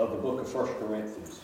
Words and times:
of 0.00 0.12
the 0.12 0.16
book 0.16 0.40
of 0.40 0.54
1 0.54 0.66
Corinthians. 0.78 1.40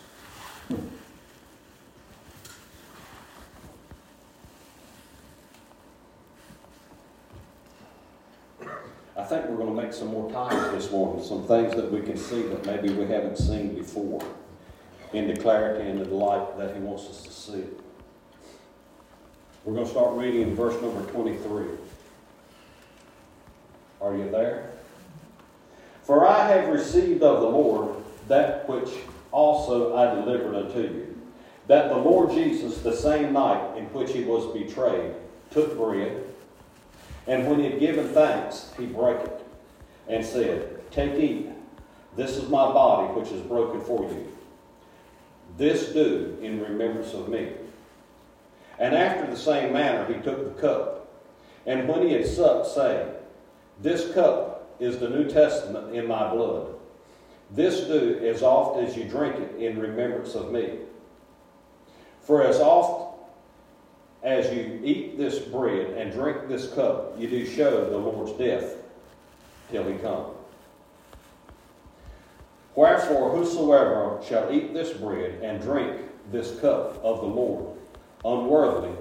I 9.15 9.23
think 9.23 9.45
we're 9.45 9.57
going 9.57 9.75
to 9.75 9.81
make 9.81 9.93
some 9.93 10.07
more 10.07 10.31
ties 10.31 10.71
this 10.71 10.91
morning, 10.91 11.23
some 11.23 11.43
things 11.43 11.75
that 11.75 11.91
we 11.91 12.01
can 12.01 12.17
see 12.17 12.43
that 12.43 12.65
maybe 12.65 12.89
we 12.89 13.05
haven't 13.05 13.37
seen 13.37 13.75
before 13.75 14.23
in 15.13 15.27
the 15.27 15.35
clarity 15.35 15.87
and 15.87 15.99
the 15.99 16.05
light 16.05 16.57
that 16.57 16.75
He 16.75 16.81
wants 16.81 17.07
us 17.09 17.23
to 17.23 17.31
see. 17.31 17.63
We're 19.65 19.73
going 19.73 19.85
to 19.85 19.91
start 19.91 20.15
reading 20.15 20.41
in 20.41 20.55
verse 20.55 20.81
number 20.81 21.01
23. 21.11 21.65
Are 24.01 24.15
you 24.15 24.31
there? 24.31 24.71
For 26.03 26.25
I 26.25 26.47
have 26.47 26.69
received 26.69 27.21
of 27.21 27.41
the 27.41 27.49
Lord 27.49 27.86
that 28.27 28.67
which 28.69 28.89
also 29.31 29.95
I 29.95 30.15
delivered 30.15 30.55
unto 30.55 30.81
you, 30.81 31.17
that 31.67 31.89
the 31.89 31.97
Lord 31.97 32.31
Jesus, 32.31 32.79
the 32.79 32.95
same 32.95 33.33
night 33.33 33.77
in 33.77 33.85
which 33.85 34.11
he 34.11 34.23
was 34.23 34.45
betrayed, 34.53 35.13
took 35.51 35.77
bread, 35.77 36.23
and 37.27 37.47
when 37.47 37.59
he 37.59 37.65
had 37.69 37.79
given 37.79 38.07
thanks, 38.09 38.71
he 38.77 38.85
brake 38.85 39.19
it, 39.19 39.45
and 40.07 40.25
said, 40.25 40.79
Take, 40.91 41.15
eat, 41.15 41.49
this 42.15 42.37
is 42.37 42.49
my 42.49 42.71
body 42.71 43.13
which 43.13 43.31
is 43.31 43.41
broken 43.41 43.81
for 43.81 44.03
you. 44.03 44.31
This 45.57 45.91
do 45.91 46.37
in 46.41 46.61
remembrance 46.61 47.13
of 47.13 47.29
me. 47.29 47.51
And 48.79 48.95
after 48.95 49.29
the 49.29 49.37
same 49.37 49.73
manner 49.73 50.05
he 50.11 50.21
took 50.21 50.55
the 50.55 50.61
cup, 50.61 50.97
and 51.65 51.87
when 51.87 52.07
he 52.07 52.13
had 52.13 52.25
supped, 52.25 52.67
saying, 52.67 53.09
This 53.81 54.13
cup 54.13 54.75
is 54.79 54.99
the 54.99 55.09
New 55.09 55.29
Testament 55.29 55.93
in 55.93 56.07
my 56.07 56.29
blood. 56.31 56.76
This 57.51 57.81
do 57.81 58.19
as 58.23 58.43
oft 58.43 58.79
as 58.79 58.97
you 58.97 59.05
drink 59.05 59.35
it 59.35 59.55
in 59.61 59.79
remembrance 59.79 60.35
of 60.35 60.51
me. 60.51 60.79
For 62.21 62.43
as 62.43 62.59
oft 62.59 63.19
as 64.21 64.53
you 64.53 64.81
eat 64.83 65.17
this 65.17 65.39
bread 65.39 65.91
and 65.91 66.11
drink 66.11 66.49
this 66.49 66.71
cup, 66.73 67.15
you 67.17 67.29
do 67.29 67.45
show 67.45 67.89
the 67.89 67.97
Lord's 67.97 68.33
death 68.33 68.75
till 69.71 69.85
he 69.85 69.97
come. 69.99 70.25
Wherefore, 72.75 73.31
whosoever 73.31 74.21
shall 74.27 74.51
eat 74.51 74.73
this 74.73 74.91
bread 74.91 75.39
and 75.41 75.61
drink 75.61 76.01
this 76.31 76.59
cup 76.59 77.01
of 77.03 77.21
the 77.21 77.27
Lord 77.27 77.77
unworthily 78.25 78.95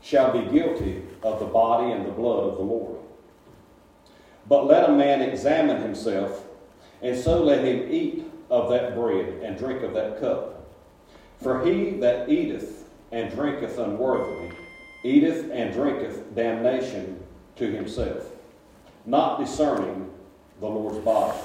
shall 0.00 0.32
be 0.32 0.50
guilty 0.50 1.02
of 1.22 1.40
the 1.40 1.46
body 1.46 1.90
and 1.92 2.06
the 2.06 2.10
blood 2.10 2.44
of 2.44 2.56
the 2.56 2.62
Lord. 2.62 2.98
But 4.46 4.66
let 4.66 4.88
a 4.88 4.92
man 4.92 5.22
examine 5.22 5.80
himself, 5.80 6.43
and 7.04 7.16
so 7.16 7.44
let 7.44 7.62
him 7.62 7.92
eat 7.92 8.24
of 8.48 8.70
that 8.70 8.94
bread 8.94 9.42
and 9.42 9.58
drink 9.58 9.82
of 9.82 9.92
that 9.92 10.18
cup. 10.18 10.70
For 11.42 11.64
he 11.64 11.90
that 12.00 12.30
eateth 12.30 12.88
and 13.12 13.30
drinketh 13.30 13.78
unworthily 13.78 14.50
eateth 15.04 15.50
and 15.52 15.74
drinketh 15.74 16.34
damnation 16.34 17.22
to 17.56 17.70
himself, 17.70 18.26
not 19.04 19.38
discerning 19.38 20.10
the 20.60 20.66
Lord's 20.66 20.98
body. 21.04 21.38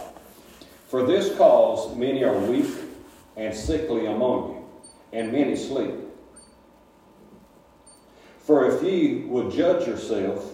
For 0.87 1.05
this 1.05 1.35
cause 1.37 1.93
many 1.93 2.23
are 2.23 2.39
weak 2.39 2.73
and 3.35 3.53
sickly 3.53 4.05
among 4.05 4.51
you, 4.51 4.65
and 5.11 5.33
many 5.33 5.57
sleep. 5.57 5.93
For 8.39 8.71
if 8.71 8.81
ye 8.81 9.25
would 9.25 9.51
judge 9.51 9.85
yourself, 9.85 10.53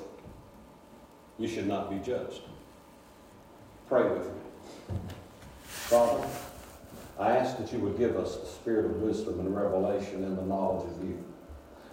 you 1.38 1.48
should 1.48 1.68
not 1.68 1.92
be 1.92 1.98
judged. 2.00 2.42
Pray 3.88 4.10
with 4.10 4.26
me. 4.26 4.45
Father, 5.68 6.28
I 7.20 7.38
ask 7.38 7.58
that 7.58 7.72
you 7.72 7.80
would 7.80 7.98
give 7.98 8.18
us 8.18 8.36
the 8.38 8.48
spirit 8.48 8.86
of 8.86 9.02
wisdom 9.02 9.40
and 9.40 9.56
revelation 9.56 10.24
in 10.24 10.36
the 10.36 10.42
knowledge 10.42 10.92
of 10.92 11.04
you. 11.04 11.24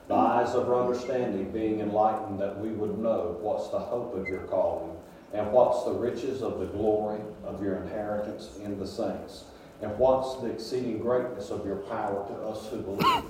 The 0.08 0.14
eyes 0.14 0.54
of 0.54 0.68
our 0.68 0.82
understanding 0.82 1.52
being 1.52 1.80
enlightened 1.80 2.40
that 2.40 2.58
we 2.58 2.70
would 2.70 2.98
know 2.98 3.38
what's 3.40 3.68
the 3.68 3.78
hope 3.78 4.16
of 4.16 4.26
your 4.26 4.42
calling 4.42 4.96
and 5.32 5.52
what's 5.52 5.84
the 5.84 5.92
riches 5.92 6.42
of 6.42 6.58
the 6.58 6.66
glory 6.66 7.20
of 7.44 7.62
your 7.62 7.76
inheritance 7.76 8.50
in 8.62 8.78
the 8.78 8.86
saints 8.86 9.44
and 9.80 9.96
what's 9.98 10.36
the 10.42 10.48
exceeding 10.48 10.98
greatness 10.98 11.50
of 11.50 11.64
your 11.66 11.76
power 11.76 12.26
to 12.28 12.34
us 12.48 12.68
who 12.68 12.78
believe 12.82 13.24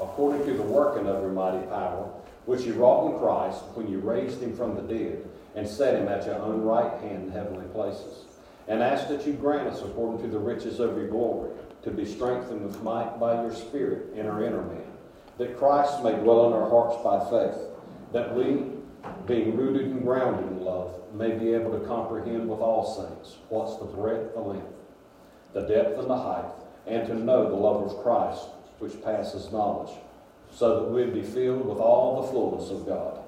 according 0.00 0.44
to 0.46 0.54
the 0.54 0.62
working 0.62 1.06
of 1.06 1.22
your 1.22 1.32
mighty 1.32 1.66
power, 1.66 2.10
which 2.44 2.62
you 2.62 2.74
wrought 2.74 3.12
in 3.12 3.18
Christ 3.18 3.62
when 3.74 3.88
you 3.90 3.98
raised 3.98 4.42
him 4.42 4.56
from 4.56 4.76
the 4.76 4.82
dead 4.82 5.24
and 5.54 5.66
set 5.66 5.94
him 5.94 6.06
at 6.08 6.26
your 6.26 6.36
own 6.36 6.62
right 6.62 7.00
hand 7.00 7.24
in 7.24 7.30
heavenly 7.30 7.66
places. 7.68 8.25
And 8.68 8.82
ask 8.82 9.08
that 9.08 9.26
you 9.26 9.32
grant 9.32 9.68
us, 9.68 9.82
according 9.82 10.22
to 10.22 10.28
the 10.28 10.38
riches 10.38 10.80
of 10.80 10.96
your 10.96 11.08
glory, 11.08 11.50
to 11.82 11.90
be 11.90 12.04
strengthened 12.04 12.64
with 12.64 12.82
might 12.82 13.20
by 13.20 13.34
your 13.42 13.54
Spirit 13.54 14.12
in 14.14 14.26
our 14.26 14.42
inner 14.42 14.62
man, 14.62 14.92
that 15.38 15.56
Christ 15.56 16.02
may 16.02 16.12
dwell 16.12 16.48
in 16.48 16.52
our 16.52 16.68
hearts 16.68 16.96
by 17.04 17.20
faith, 17.30 17.60
that 18.12 18.34
we, 18.34 18.64
being 19.26 19.56
rooted 19.56 19.86
and 19.86 20.02
grounded 20.02 20.50
in 20.50 20.64
love, 20.64 21.00
may 21.14 21.30
be 21.30 21.52
able 21.52 21.78
to 21.78 21.86
comprehend 21.86 22.48
with 22.48 22.58
all 22.58 22.84
saints 22.84 23.36
what's 23.48 23.78
the 23.78 23.84
breadth, 23.84 24.34
the 24.34 24.40
length, 24.40 24.66
the 25.52 25.62
depth, 25.62 25.98
and 25.98 26.10
the 26.10 26.16
height, 26.16 26.50
and 26.88 27.06
to 27.06 27.14
know 27.14 27.48
the 27.48 27.54
love 27.54 27.84
of 27.84 28.02
Christ 28.02 28.46
which 28.80 29.02
passes 29.02 29.52
knowledge, 29.52 29.94
so 30.50 30.80
that 30.80 30.90
we'd 30.90 31.14
be 31.14 31.22
filled 31.22 31.66
with 31.66 31.78
all 31.78 32.22
the 32.22 32.32
fullness 32.32 32.70
of 32.70 32.84
God. 32.84 33.20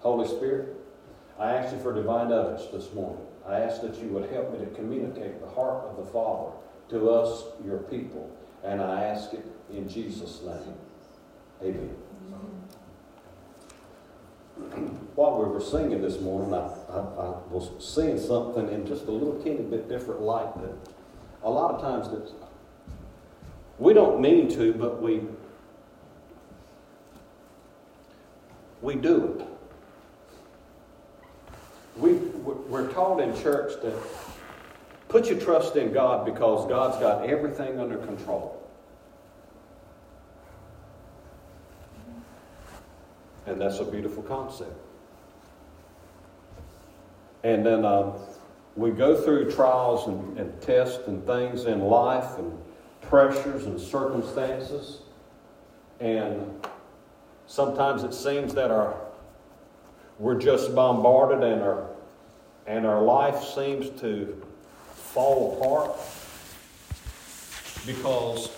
Holy 0.00 0.28
Spirit, 0.28 0.68
I 1.38 1.52
ask 1.52 1.74
you 1.74 1.82
for 1.82 1.92
divine 1.92 2.32
utterance 2.32 2.66
this 2.72 2.92
morning. 2.94 3.25
I 3.46 3.60
ask 3.60 3.80
that 3.82 3.96
you 3.96 4.08
would 4.08 4.30
help 4.30 4.52
me 4.52 4.64
to 4.64 4.70
communicate 4.72 5.40
the 5.40 5.48
heart 5.48 5.84
of 5.84 5.96
the 6.04 6.12
Father 6.12 6.52
to 6.90 7.10
us, 7.10 7.44
your 7.64 7.78
people, 7.78 8.30
and 8.64 8.80
I 8.80 9.04
ask 9.04 9.32
it 9.32 9.46
in 9.72 9.88
Jesus' 9.88 10.42
name. 10.42 10.74
Amen. 11.62 11.96
While 15.14 15.42
we 15.42 15.48
were 15.48 15.60
singing 15.60 16.02
this 16.02 16.20
morning, 16.20 16.52
I, 16.54 16.66
I, 16.90 16.98
I 16.98 17.34
was 17.50 17.70
seeing 17.78 18.18
something 18.18 18.68
in 18.68 18.86
just 18.86 19.04
a 19.06 19.10
little 19.10 19.40
teeny 19.42 19.62
bit 19.62 19.88
different 19.88 20.22
light 20.22 20.54
that 20.60 20.72
a 21.42 21.50
lot 21.50 21.74
of 21.74 21.80
times 21.80 22.08
that 22.10 22.30
we 23.78 23.92
don't 23.92 24.20
mean 24.20 24.48
to, 24.56 24.72
but 24.72 25.00
we 25.00 25.22
we 28.82 28.94
do 28.94 29.38
it. 29.38 29.46
We, 31.96 32.12
we're 32.68 32.90
taught 32.92 33.20
in 33.20 33.34
church 33.40 33.72
that 33.82 33.94
put 35.08 35.26
your 35.26 35.38
trust 35.38 35.76
in 35.76 35.92
God 35.92 36.24
because 36.24 36.68
God's 36.68 36.98
got 36.98 37.28
everything 37.28 37.78
under 37.78 37.96
control. 37.98 38.62
And 43.46 43.60
that's 43.60 43.78
a 43.78 43.84
beautiful 43.84 44.22
concept. 44.24 44.76
And 47.44 47.64
then 47.64 47.84
um, 47.84 48.14
we 48.74 48.90
go 48.90 49.20
through 49.22 49.52
trials 49.52 50.08
and, 50.08 50.38
and 50.38 50.60
tests 50.60 51.06
and 51.06 51.24
things 51.24 51.64
in 51.64 51.80
life 51.80 52.38
and 52.38 52.52
pressures 53.02 53.66
and 53.66 53.80
circumstances. 53.80 55.02
And 56.00 56.66
sometimes 57.46 58.02
it 58.02 58.12
seems 58.12 58.52
that 58.54 58.72
our 58.72 58.96
we're 60.18 60.38
just 60.38 60.74
bombarded 60.74 61.44
and 61.44 61.62
our 61.62 61.90
and 62.66 62.86
our 62.86 63.02
life 63.02 63.42
seems 63.42 63.88
to 64.00 64.42
fall 64.94 65.56
apart 65.56 65.98
because 67.86 68.50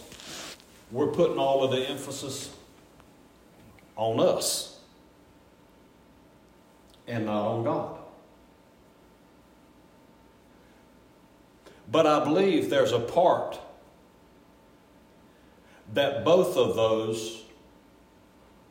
we're 0.91 1.09
putting 1.09 1.39
all 1.39 1.63
of 1.63 1.71
the 1.71 1.89
emphasis 1.89 2.51
on 3.97 4.21
us 4.21 4.81
and 7.07 7.27
not 7.27 7.47
on 7.47 7.65
God. 7.65 7.99
But 11.91 12.07
I 12.07 12.25
believe 12.25 12.71
there's 12.71 12.93
a 12.93 13.01
part 13.01 13.59
that 15.95 16.25
both 16.25 16.57
of 16.57 16.77
those 16.77 17.45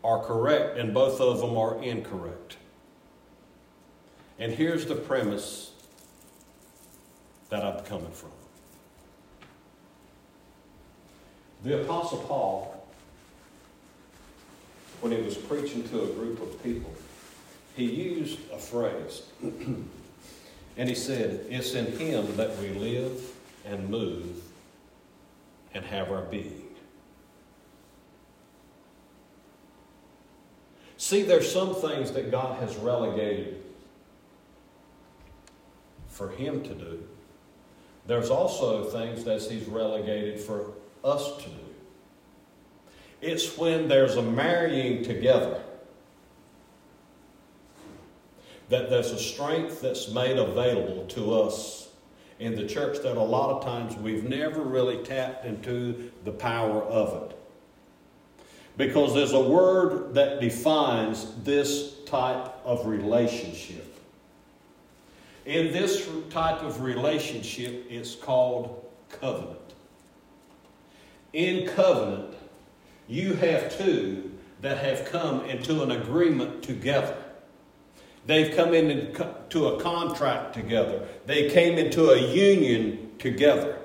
are 0.04 0.24
correct 0.24 0.78
and 0.78 0.94
both 0.94 1.20
of 1.20 1.40
them 1.40 1.58
are 1.58 1.82
incorrect. 1.84 2.57
And 4.40 4.52
here's 4.52 4.86
the 4.86 4.96
premise 4.96 5.72
that 7.50 7.64
I'm 7.64 7.84
coming 7.86 8.12
from. 8.12 8.32
The 11.64 11.82
Apostle 11.82 12.20
Paul, 12.20 12.88
when 15.02 15.12
he 15.12 15.22
was 15.22 15.36
preaching 15.36 15.88
to 15.90 16.04
a 16.04 16.08
group 16.08 16.42
of 16.42 16.62
people, 16.64 16.94
he 17.76 17.86
used 17.86 18.40
a 18.52 18.60
phrase. 18.60 19.24
and 19.42 20.90
he 20.90 20.96
said, 20.96 21.46
It's 21.50 21.74
in 21.74 21.98
him 21.98 22.36
that 22.38 22.58
we 22.60 22.70
live 22.70 23.22
and 23.66 23.90
move 23.90 24.44
and 25.74 25.84
have 25.86 26.12
our 26.12 26.22
being. 26.22 26.64
See, 30.98 31.22
there's 31.22 31.52
some 31.52 31.76
things 31.76 32.12
that 32.12 32.32
God 32.32 32.60
has 32.62 32.76
relegated 32.76 33.64
for 36.18 36.30
Him 36.30 36.64
to 36.64 36.74
do, 36.74 37.04
there's 38.08 38.30
also 38.30 38.86
things 38.86 39.24
that 39.26 39.42
He's 39.42 39.68
relegated 39.68 40.40
for 40.40 40.74
us 41.04 41.38
to 41.38 41.50
do. 41.50 41.56
It's 43.22 43.58
when 43.58 43.88
there's 43.88 44.16
a 44.16 44.22
marrying 44.22 45.04
together 45.04 45.62
that 48.70 48.90
there's 48.90 49.12
a 49.12 49.18
strength 49.18 49.82
that's 49.82 50.10
made 50.10 50.38
available 50.38 51.06
to 51.06 51.34
us 51.34 51.90
in 52.40 52.56
the 52.56 52.68
church 52.68 52.98
that 53.02 53.18
a 53.18 53.24
lot 53.24 53.50
of 53.50 53.64
times 53.64 53.96
we've 53.96 54.24
never 54.24 54.62
really 54.62 55.04
tapped 55.04 55.46
into 55.46 56.12
the 56.26 56.32
power 56.32 56.82
of 56.84 57.32
it. 57.32 57.38
Because 58.76 59.14
there's 59.14 59.34
a 59.34 59.40
word 59.40 60.14
that 60.14 60.40
defines 60.40 61.34
this 61.44 61.96
type 62.06 62.54
of 62.64 62.86
relationship. 62.86 63.87
In 65.48 65.72
this 65.72 66.06
type 66.30 66.62
of 66.62 66.82
relationship, 66.82 67.86
it's 67.90 68.16
called 68.16 68.86
covenant. 69.10 69.76
In 71.32 71.70
covenant, 71.70 72.34
you 73.08 73.34
have 73.36 73.78
two 73.78 74.30
that 74.60 74.78
have 74.80 75.06
come 75.06 75.46
into 75.46 75.84
an 75.84 75.92
agreement 75.92 76.64
together. 76.64 77.16
They've 78.26 78.54
come 78.58 78.74
into 78.74 79.68
a 79.68 79.82
contract 79.82 80.54
together. 80.54 81.08
They 81.26 81.50
came 81.50 81.78
into 81.78 82.10
a 82.10 82.20
union 82.20 83.12
together. 83.18 83.80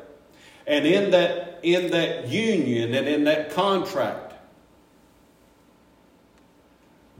And 0.66 0.84
in 0.84 1.12
that, 1.12 1.60
in 1.62 1.92
that 1.92 2.26
union 2.26 2.92
and 2.92 3.06
in 3.06 3.22
that 3.22 3.52
contract, 3.52 4.34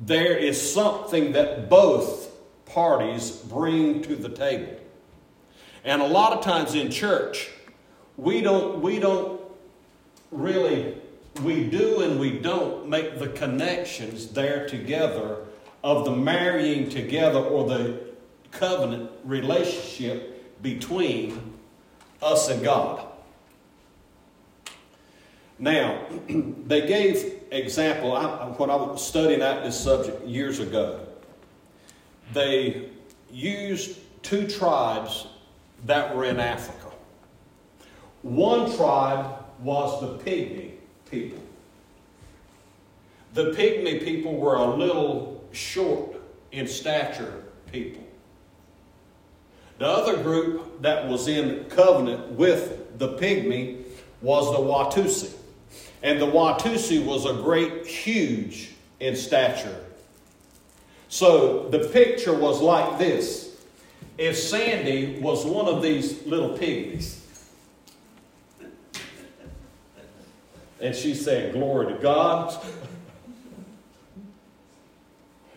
there 0.00 0.36
is 0.36 0.60
something 0.60 1.30
that 1.30 1.70
both 1.70 2.31
parties 2.72 3.30
bring 3.30 4.02
to 4.02 4.16
the 4.16 4.28
table. 4.28 4.74
And 5.84 6.00
a 6.00 6.06
lot 6.06 6.32
of 6.32 6.44
times 6.44 6.74
in 6.74 6.90
church, 6.90 7.50
we 8.16 8.40
don't, 8.40 8.80
we 8.80 8.98
don't 8.98 9.40
really, 10.30 10.96
we 11.42 11.64
do 11.64 12.00
and 12.02 12.20
we 12.20 12.38
don't 12.38 12.88
make 12.88 13.18
the 13.18 13.28
connections 13.28 14.28
there 14.28 14.68
together 14.68 15.44
of 15.82 16.04
the 16.04 16.14
marrying 16.14 16.88
together 16.88 17.40
or 17.40 17.68
the 17.68 18.00
covenant 18.52 19.10
relationship 19.24 20.62
between 20.62 21.54
us 22.22 22.48
and 22.48 22.62
God. 22.62 23.06
Now, 25.58 26.06
they 26.28 26.86
gave 26.86 27.42
example 27.50 28.12
I, 28.12 28.46
when 28.56 28.70
I 28.70 28.76
was 28.76 29.06
studying 29.06 29.42
out 29.42 29.64
this 29.64 29.78
subject 29.78 30.26
years 30.26 30.58
ago. 30.58 31.06
They 32.32 32.88
used 33.30 33.98
two 34.22 34.46
tribes 34.46 35.26
that 35.86 36.14
were 36.14 36.24
in 36.24 36.38
Africa. 36.38 36.90
One 38.22 38.74
tribe 38.76 39.44
was 39.60 40.00
the 40.00 40.18
Pygmy 40.24 40.72
people. 41.10 41.42
The 43.34 43.50
Pygmy 43.52 44.04
people 44.04 44.36
were 44.36 44.56
a 44.56 44.74
little 44.74 45.44
short 45.52 46.16
in 46.52 46.66
stature 46.66 47.44
people. 47.70 48.02
The 49.78 49.88
other 49.88 50.22
group 50.22 50.82
that 50.82 51.08
was 51.08 51.26
in 51.26 51.64
covenant 51.64 52.32
with 52.32 52.98
the 52.98 53.14
pygmy 53.14 53.82
was 54.20 54.46
the 54.52 54.58
Watusi. 54.58 55.32
And 56.02 56.20
the 56.20 56.26
Watusi 56.26 57.04
was 57.04 57.26
a 57.26 57.32
great, 57.32 57.86
huge 57.86 58.70
in 59.00 59.16
stature. 59.16 59.84
So 61.12 61.68
the 61.68 61.80
picture 61.90 62.32
was 62.32 62.62
like 62.62 62.98
this. 62.98 63.54
If 64.16 64.34
Sandy 64.34 65.20
was 65.20 65.44
one 65.44 65.66
of 65.66 65.82
these 65.82 66.24
little 66.24 66.56
pygmies, 66.56 67.18
and 70.80 70.96
she 70.96 71.14
said, 71.14 71.52
Glory 71.52 71.92
to 71.92 71.98
God, 72.00 72.56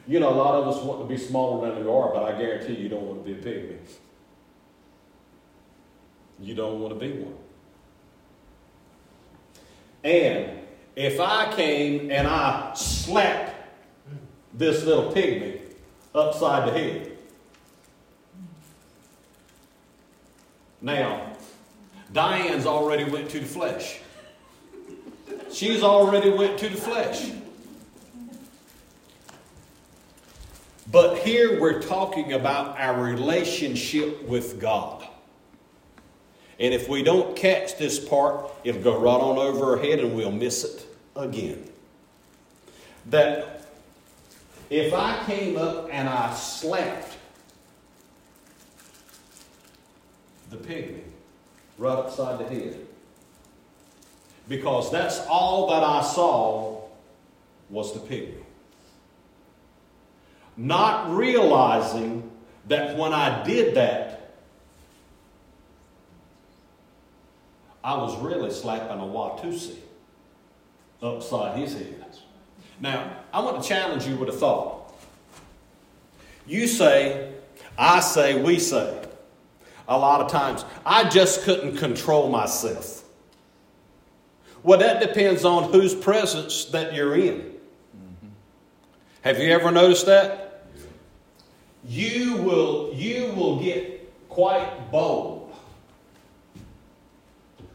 you 0.05 0.19
know, 0.19 0.29
a 0.29 0.35
lot 0.35 0.55
of 0.55 0.67
us 0.67 0.83
want 0.83 0.99
to 0.99 1.07
be 1.07 1.17
smaller 1.17 1.69
than 1.69 1.85
we 1.85 1.89
are, 1.89 2.11
but 2.13 2.23
I 2.23 2.37
guarantee 2.37 2.73
you 2.73 2.89
don't 2.89 3.03
want 3.03 3.25
to 3.25 3.33
be 3.33 3.39
a 3.39 3.41
pygmy. 3.41 3.77
You 6.41 6.53
don't 6.53 6.81
want 6.81 6.99
to 6.99 6.99
be 6.99 7.13
one. 7.13 7.37
And 10.03 10.59
if 10.97 11.21
I 11.21 11.49
came 11.53 12.11
and 12.11 12.27
I 12.27 12.73
slapped 12.73 13.54
this 14.57 14.83
little 14.83 15.11
pygmy 15.11 15.59
upside 16.13 16.69
the 16.69 16.77
head, 16.77 17.11
now, 20.81 21.33
Diane's 22.13 22.65
already 22.65 23.03
went 23.03 23.29
to 23.31 23.39
the 23.39 23.45
flesh. 23.45 23.99
She's 25.51 25.83
already 25.83 26.29
went 26.29 26.57
to 26.59 26.69
the 26.69 26.77
flesh. 26.77 27.31
But 30.91 31.17
here 31.19 31.59
we're 31.59 31.81
talking 31.81 32.33
about 32.33 32.79
our 32.79 33.01
relationship 33.01 34.23
with 34.27 34.61
God. 34.61 35.05
And 36.59 36.73
if 36.73 36.87
we 36.87 37.03
don't 37.03 37.35
catch 37.35 37.77
this 37.77 37.99
part, 37.99 38.49
it'll 38.63 38.81
go 38.81 38.99
right 38.99 39.19
on 39.19 39.37
over 39.37 39.75
our 39.75 39.77
head 39.77 39.99
and 39.99 40.15
we'll 40.15 40.31
miss 40.31 40.63
it 40.63 40.85
again. 41.15 41.69
That 43.07 43.54
if 44.69 44.93
I 44.93 45.23
came 45.25 45.57
up 45.57 45.89
and 45.91 46.09
I 46.09 46.33
slapped 46.33 47.17
the 50.49 50.57
pygmy 50.57 51.01
right 51.77 51.97
upside 51.97 52.39
the 52.39 52.45
head, 52.45 52.79
because 54.47 54.91
that's 54.91 55.19
all 55.27 55.69
that 55.69 55.83
I 55.83 56.01
saw 56.01 56.81
was 57.69 57.93
the 57.93 57.99
pygmy 57.99 58.45
not 60.57 61.13
realizing 61.15 62.29
that 62.67 62.97
when 62.97 63.13
I 63.13 63.43
did 63.43 63.75
that, 63.75 64.33
I 67.83 67.97
was 67.97 68.19
really 68.19 68.51
slapping 68.51 68.97
a 68.97 69.03
Watusi 69.03 69.77
upside 71.01 71.59
his 71.59 71.73
head. 71.73 72.17
Now, 72.79 73.17
I 73.33 73.39
want 73.41 73.61
to 73.61 73.67
challenge 73.67 74.05
you 74.05 74.15
with 74.17 74.29
a 74.29 74.33
thought. 74.33 74.93
You 76.47 76.67
say, 76.67 77.33
I 77.77 77.99
say, 77.99 78.41
we 78.41 78.59
say. 78.59 79.01
A 79.87 79.97
lot 79.97 80.21
of 80.21 80.31
times, 80.31 80.65
I 80.85 81.07
just 81.09 81.43
couldn't 81.43 81.77
control 81.77 82.29
myself. 82.29 83.03
Well, 84.63 84.79
that 84.79 84.99
depends 84.99 85.45
on 85.45 85.71
whose 85.71 85.93
presence 85.93 86.65
that 86.65 86.93
you're 86.93 87.15
in. 87.15 87.39
Mm-hmm. 87.39 88.27
Have 89.21 89.39
you 89.39 89.51
ever 89.51 89.71
noticed 89.71 90.07
that? 90.07 90.45
you 91.87 92.37
will, 92.37 92.93
you 92.93 93.31
will 93.33 93.59
get 93.59 94.11
quite 94.29 94.91
bold 94.91 95.53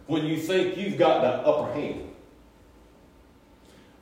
when 0.07 0.27
you 0.27 0.37
think 0.37 0.77
you've 0.77 0.99
got 0.99 1.23
the 1.23 1.29
upper 1.29 1.73
hand. 1.73 2.10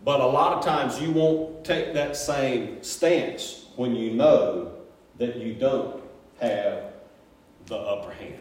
But 0.09 0.21
a 0.23 0.27
lot 0.27 0.57
of 0.57 0.65
times 0.65 0.99
you 1.03 1.11
won't 1.11 1.67
take 1.67 1.93
that 1.93 2.17
same 2.17 2.83
stance 2.83 3.67
when 3.77 3.95
you 3.95 4.13
know 4.13 4.73
that 5.19 5.37
you 5.37 5.53
don't 5.53 6.03
have 6.41 6.95
the 7.67 7.77
upper 7.77 8.13
hand. 8.13 8.41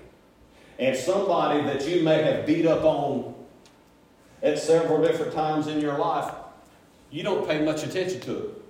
And 0.79 0.95
somebody 0.95 1.61
that 1.63 1.85
you 1.85 2.03
may 2.03 2.23
have 2.23 2.45
beat 2.45 2.65
up 2.65 2.85
on 2.85 3.35
at 4.41 4.57
several 4.59 5.01
different 5.01 5.33
times 5.33 5.67
in 5.67 5.81
your 5.81 5.97
life, 5.97 6.33
you 7.11 7.21
don't 7.21 7.45
pay 7.45 7.61
much 7.61 7.83
attention 7.83 8.21
to 8.21 8.37
it. 8.37 8.61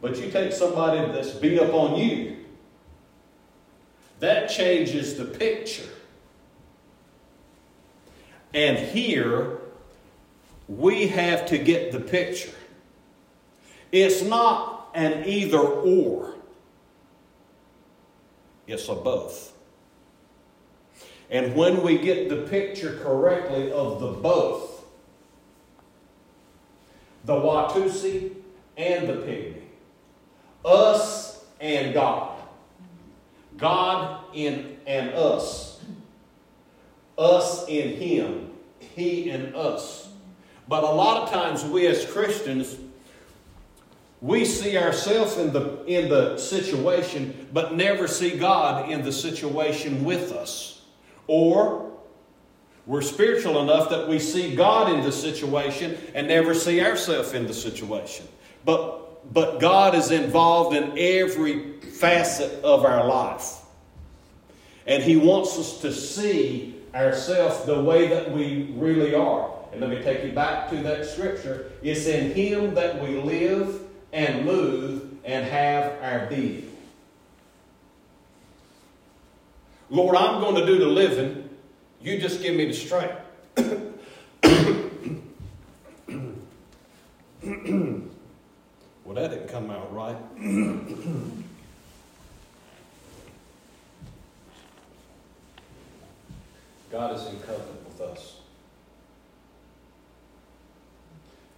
But 0.00 0.16
you 0.16 0.30
take 0.30 0.52
somebody 0.52 1.04
that's 1.10 1.32
beat 1.32 1.58
up 1.58 1.74
on 1.74 1.98
you, 1.98 2.36
that 4.20 4.48
changes 4.48 5.16
the 5.16 5.24
picture. 5.24 5.90
And 8.54 8.78
here, 8.78 9.58
we 10.78 11.08
have 11.08 11.46
to 11.46 11.58
get 11.58 11.92
the 11.92 12.00
picture. 12.00 12.52
It's 13.90 14.22
not 14.22 14.88
an 14.94 15.24
either 15.26 15.58
or, 15.58 16.34
it's 18.66 18.88
a 18.88 18.94
both. 18.94 19.52
And 21.30 21.54
when 21.54 21.82
we 21.82 21.98
get 21.98 22.28
the 22.28 22.48
picture 22.48 22.98
correctly 23.02 23.72
of 23.72 24.00
the 24.00 24.12
both, 24.12 24.84
the 27.24 27.34
Watusi 27.34 28.34
and 28.76 29.08
the 29.08 29.14
Pygmy, 29.14 29.62
us 30.64 31.44
and 31.60 31.94
God. 31.94 32.38
God 33.56 34.24
in 34.34 34.78
and 34.86 35.10
us. 35.10 35.80
Us 37.16 37.68
in 37.68 37.96
Him. 37.96 38.50
He 38.78 39.30
in 39.30 39.54
us. 39.54 40.11
But 40.68 40.84
a 40.84 40.90
lot 40.90 41.22
of 41.22 41.30
times 41.30 41.64
we 41.64 41.86
as 41.86 42.06
Christians, 42.06 42.76
we 44.20 44.44
see 44.44 44.76
ourselves 44.78 45.36
in 45.36 45.52
the, 45.52 45.84
in 45.84 46.08
the 46.08 46.38
situation, 46.38 47.48
but 47.52 47.74
never 47.74 48.06
see 48.06 48.38
God 48.38 48.90
in 48.90 49.02
the 49.02 49.12
situation 49.12 50.04
with 50.04 50.30
us. 50.32 50.82
Or 51.26 51.90
we're 52.86 53.02
spiritual 53.02 53.60
enough 53.62 53.90
that 53.90 54.08
we 54.08 54.18
see 54.18 54.54
God 54.54 54.92
in 54.92 55.02
the 55.02 55.12
situation 55.12 55.96
and 56.14 56.28
never 56.28 56.54
see 56.54 56.80
ourselves 56.80 57.32
in 57.32 57.46
the 57.46 57.54
situation. 57.54 58.26
But, 58.64 59.32
but 59.32 59.60
God 59.60 59.94
is 59.94 60.10
involved 60.10 60.76
in 60.76 60.96
every 60.96 61.80
facet 61.80 62.62
of 62.64 62.84
our 62.84 63.06
life. 63.06 63.56
And 64.86 65.02
He 65.02 65.16
wants 65.16 65.58
us 65.58 65.80
to 65.82 65.92
see 65.92 66.76
ourselves 66.94 67.64
the 67.64 67.80
way 67.80 68.08
that 68.08 68.32
we 68.32 68.72
really 68.76 69.14
are. 69.14 69.50
And 69.72 69.80
let 69.80 69.90
me 69.90 70.00
take 70.02 70.22
you 70.22 70.32
back 70.32 70.68
to 70.70 70.76
that 70.82 71.06
scripture. 71.06 71.72
It's 71.82 72.06
in 72.06 72.34
Him 72.34 72.74
that 72.74 73.02
we 73.02 73.18
live 73.20 73.80
and 74.12 74.44
move 74.44 75.08
and 75.24 75.46
have 75.46 76.02
our 76.02 76.26
being. 76.26 76.70
Lord, 79.88 80.14
I'm 80.16 80.40
going 80.40 80.56
to 80.56 80.66
do 80.66 80.78
the 80.78 80.86
living. 80.86 81.48
You 82.00 82.18
just 82.18 82.42
give 82.42 82.54
me 82.54 82.66
the 82.66 82.74
strength. 82.74 83.14
well, 83.56 83.92
that 89.14 89.30
didn't 89.30 89.48
come 89.48 89.70
out 89.70 89.94
right. 89.94 90.16
God 96.90 97.16
is 97.16 97.26
in 97.26 97.40
covenant 97.40 97.86
with 97.86 98.00
us. 98.02 98.41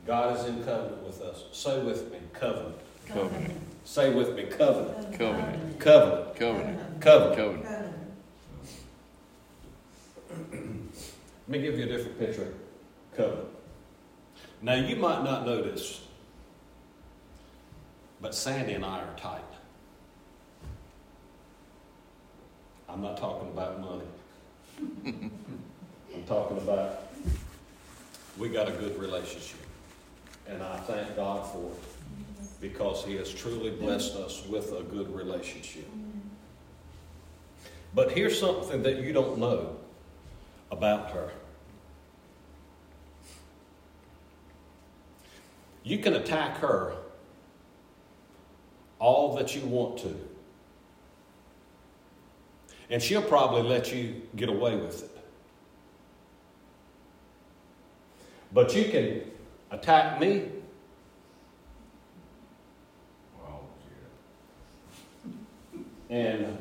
God 0.06 0.37
is 0.37 0.44
in 0.46 0.62
covenant 0.64 1.02
with 1.02 1.20
us. 1.23 1.44
Say 1.52 1.82
with 1.82 2.12
me, 2.12 2.18
covenant. 2.34 2.76
Covenant. 3.06 3.54
Say 3.84 4.12
with 4.12 4.34
me, 4.34 4.44
covenant. 4.44 5.18
Covenant. 5.18 5.80
Covenant. 5.80 6.37
Covenant. 6.37 7.00
Covenant. 7.00 7.37
Covenant. 7.37 8.04
Let 10.50 11.49
me 11.49 11.58
give 11.61 11.78
you 11.78 11.84
a 11.84 11.88
different 11.88 12.18
picture. 12.18 12.52
Covenant. 13.16 13.49
Now, 14.61 14.75
you 14.75 14.96
might 14.96 15.25
not 15.25 15.46
know 15.46 15.62
this, 15.62 16.02
but 18.20 18.34
Sandy 18.34 18.73
and 18.73 18.84
I 18.84 19.00
are 19.00 19.16
tight. 19.16 19.42
I'm 22.88 23.02
not 23.02 23.16
talking 23.16 23.49
about 23.49 23.80
money. 23.80 24.04
I'm 26.14 26.25
talking 26.26 26.58
about 26.58 27.08
we 28.38 28.49
got 28.49 28.68
a 28.68 28.73
good 28.73 28.99
relationship. 28.99 29.63
And 30.47 30.63
I 30.63 30.77
thank 30.79 31.17
God 31.17 31.51
for 31.51 31.71
it 31.71 32.61
because 32.61 33.05
He 33.05 33.17
has 33.17 33.33
truly 33.33 33.71
blessed 33.71 34.15
us 34.17 34.47
with 34.47 34.73
a 34.73 34.83
good 34.83 35.15
relationship. 35.15 35.89
But 37.95 38.13
here's 38.13 38.39
something 38.39 38.83
that 38.83 38.99
you 38.99 39.13
don't 39.13 39.39
know 39.39 39.77
about 40.71 41.11
her. 41.11 41.31
You 45.85 45.99
can 45.99 46.15
attack 46.15 46.59
her 46.59 46.95
all 48.99 49.37
that 49.37 49.55
you 49.55 49.61
want 49.67 49.99
to. 49.99 50.15
And 52.91 53.03
she'll 53.03 53.23
probably 53.23 53.63
let 53.63 53.95
you 53.95 54.23
get 54.35 54.49
away 54.49 54.77
with 54.77 55.03
it. 55.03 55.11
But 58.53 58.75
you 58.75 58.85
can 58.85 59.23
attack 59.75 60.21
me. 60.21 60.45
And 66.11 66.59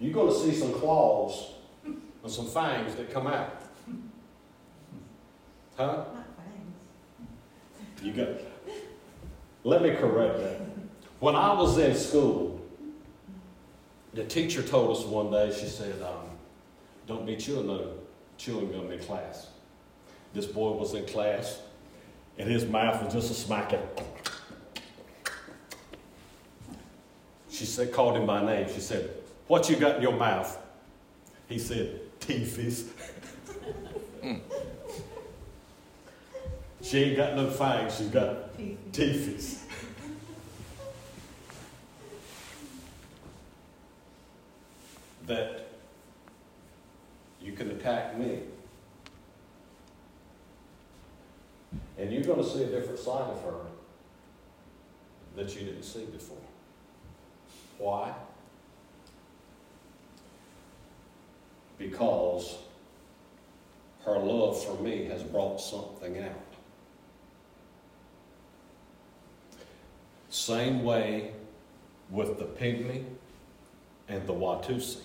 you're 0.00 0.14
going 0.14 0.32
to 0.32 0.38
see 0.38 0.54
some 0.54 0.72
claws 0.72 1.50
and 1.84 2.32
some 2.32 2.46
fangs 2.46 2.94
that 2.94 3.12
come 3.12 3.26
out. 3.26 3.62
Huh? 5.76 5.86
Not 5.86 6.26
fangs. 6.36 8.02
You 8.02 8.12
got. 8.12 8.28
Let 9.64 9.82
me 9.82 9.94
correct 9.94 10.38
that. 10.38 10.60
When 11.20 11.34
I 11.34 11.52
was 11.52 11.76
in 11.78 11.94
school, 11.94 12.60
the 14.14 14.24
teacher 14.24 14.62
told 14.62 14.96
us 14.96 15.04
one 15.04 15.30
day, 15.30 15.52
she 15.52 15.66
said, 15.66 16.00
um, 16.00 16.30
Don't 17.06 17.26
be 17.26 17.36
chewing 17.36 17.66
no 17.66 17.92
chewing 18.38 18.72
gum 18.72 18.90
in 18.90 18.98
class. 19.00 19.48
This 20.32 20.46
boy 20.46 20.72
was 20.72 20.94
in 20.94 21.06
class, 21.06 21.60
and 22.38 22.50
his 22.50 22.66
mouth 22.66 23.02
was 23.02 23.12
just 23.12 23.30
a 23.30 23.34
smacking. 23.34 23.80
She 27.50 27.64
said, 27.66 27.92
called 27.92 28.16
him 28.16 28.26
by 28.26 28.44
name. 28.44 28.68
She 28.72 28.80
said, 28.80 29.10
What 29.46 29.70
you 29.70 29.76
got 29.76 29.96
in 29.96 30.02
your 30.02 30.16
mouth? 30.16 30.58
He 31.48 31.58
said, 31.58 32.00
Teethies. 32.20 32.88
she 36.82 36.98
ain't 36.98 37.16
got 37.16 37.36
no 37.36 37.50
fangs, 37.50 37.96
she's 37.96 38.08
got 38.08 38.56
teethies. 38.92 39.60
that 45.26 45.68
you 47.40 47.52
can 47.52 47.70
attack 47.70 48.18
me. 48.18 48.40
And 51.98 52.12
you're 52.12 52.22
going 52.22 52.42
to 52.42 52.48
see 52.48 52.62
a 52.64 52.66
different 52.66 52.98
side 52.98 53.30
of 53.30 53.42
her 53.42 53.60
that 55.36 55.54
you 55.54 55.66
didn't 55.66 55.84
see 55.84 56.04
before. 56.06 56.36
Why? 57.78 58.12
Because 61.78 62.56
her 64.04 64.18
love 64.18 64.62
for 64.62 64.80
me 64.82 65.04
has 65.06 65.22
brought 65.22 65.60
something 65.60 66.18
out. 66.18 66.30
Same 70.28 70.82
way 70.84 71.32
with 72.10 72.38
the 72.38 72.44
pygmy 72.44 73.04
and 74.08 74.26
the 74.26 74.32
Watusi. 74.32 74.98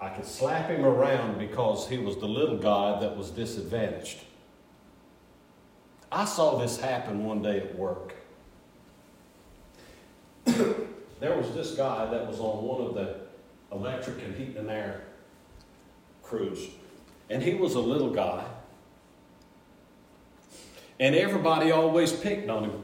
I 0.00 0.10
could 0.10 0.26
slap 0.26 0.68
him 0.68 0.84
around 0.84 1.38
because 1.38 1.88
he 1.88 1.98
was 1.98 2.16
the 2.16 2.26
little 2.26 2.58
guy 2.58 2.98
that 3.00 3.16
was 3.16 3.30
disadvantaged. 3.30 4.25
I 6.10 6.24
saw 6.24 6.58
this 6.58 6.78
happen 6.80 7.24
one 7.24 7.42
day 7.42 7.58
at 7.58 7.76
work. 7.76 8.14
there 10.44 11.36
was 11.36 11.52
this 11.54 11.72
guy 11.74 12.06
that 12.10 12.26
was 12.26 12.38
on 12.38 12.64
one 12.64 12.80
of 12.82 12.94
the 12.94 13.16
electric 13.72 14.22
and 14.22 14.34
heat 14.36 14.56
and 14.56 14.70
air 14.70 15.02
crews, 16.22 16.68
and 17.28 17.42
he 17.42 17.54
was 17.54 17.74
a 17.74 17.80
little 17.80 18.10
guy. 18.10 18.44
And 20.98 21.14
everybody 21.14 21.72
always 21.72 22.12
picked 22.12 22.48
on 22.48 22.64
him. 22.64 22.82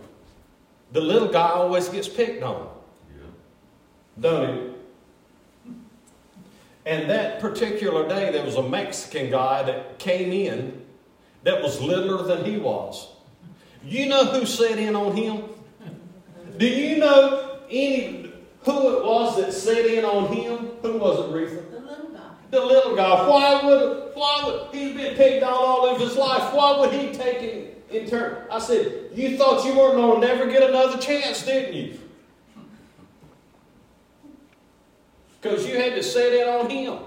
The 0.93 1.01
little 1.01 1.29
guy 1.29 1.51
always 1.51 1.89
gets 1.89 2.09
picked 2.09 2.43
on. 2.43 2.69
Yeah. 3.11 3.23
Don't 4.21 4.55
he? 4.55 4.73
And 6.85 7.09
that 7.09 7.41
particular 7.41 8.09
day, 8.09 8.33
there 8.33 8.45
was 8.45 8.57
a 8.57 8.63
Mexican 8.63 9.31
guy 9.31 9.63
that 9.63 9.99
came 9.99 10.33
in 10.33 10.82
that 11.45 11.63
was 11.63 11.81
littler 11.81 12.23
than 12.25 12.45
he 12.45 12.59
was. 12.59 13.09
You 13.85 14.07
know 14.07 14.25
who 14.27 14.47
set 14.47 14.79
in 14.79 14.95
on 14.95 15.17
him? 15.17 15.45
Do 16.57 16.67
you 16.67 16.99
know 16.99 17.59
any 17.71 18.33
who 18.65 18.97
it 18.97 19.05
was 19.05 19.37
that 19.37 19.53
set 19.53 19.87
in 19.87 20.05
on 20.05 20.33
him? 20.33 20.71
Who 20.83 20.99
was 20.99 21.19
it, 21.19 21.33
Reetha? 21.33 21.71
The 21.71 21.81
little 21.81 22.13
guy. 22.13 22.31
The 22.51 22.61
little 22.61 22.97
guy. 22.97 23.29
Why 23.29 23.61
would 23.65 24.13
why 24.15 24.43
would 24.45 24.75
he's 24.75 24.95
been 24.95 25.17
picked 25.17 25.43
on 25.43 25.53
all 25.53 25.89
of 25.89 26.01
his 26.01 26.17
life? 26.17 26.55
Why 26.55 26.79
would 26.79 26.93
he 26.93 27.13
take 27.13 27.43
it 27.43 27.85
in 27.91 28.09
turn? 28.09 28.47
I 28.51 28.59
said, 28.59 29.11
you 29.15 29.37
thought 29.37 29.65
you 29.65 29.77
weren't 29.77 29.95
going 29.95 30.21
to 30.21 30.27
never 30.27 30.47
get 30.47 30.69
another 30.69 30.99
chance, 30.99 31.45
didn't 31.45 31.75
you? 31.75 31.99
Because 35.41 35.67
you 35.67 35.77
had 35.77 35.97
to 35.97 36.05
set 36.05 36.33
in 36.33 36.47
on 36.47 36.71
him. 36.71 36.99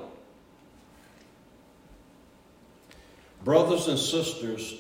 Brothers 3.46 3.88
and 3.88 4.00
sisters, 4.00 4.74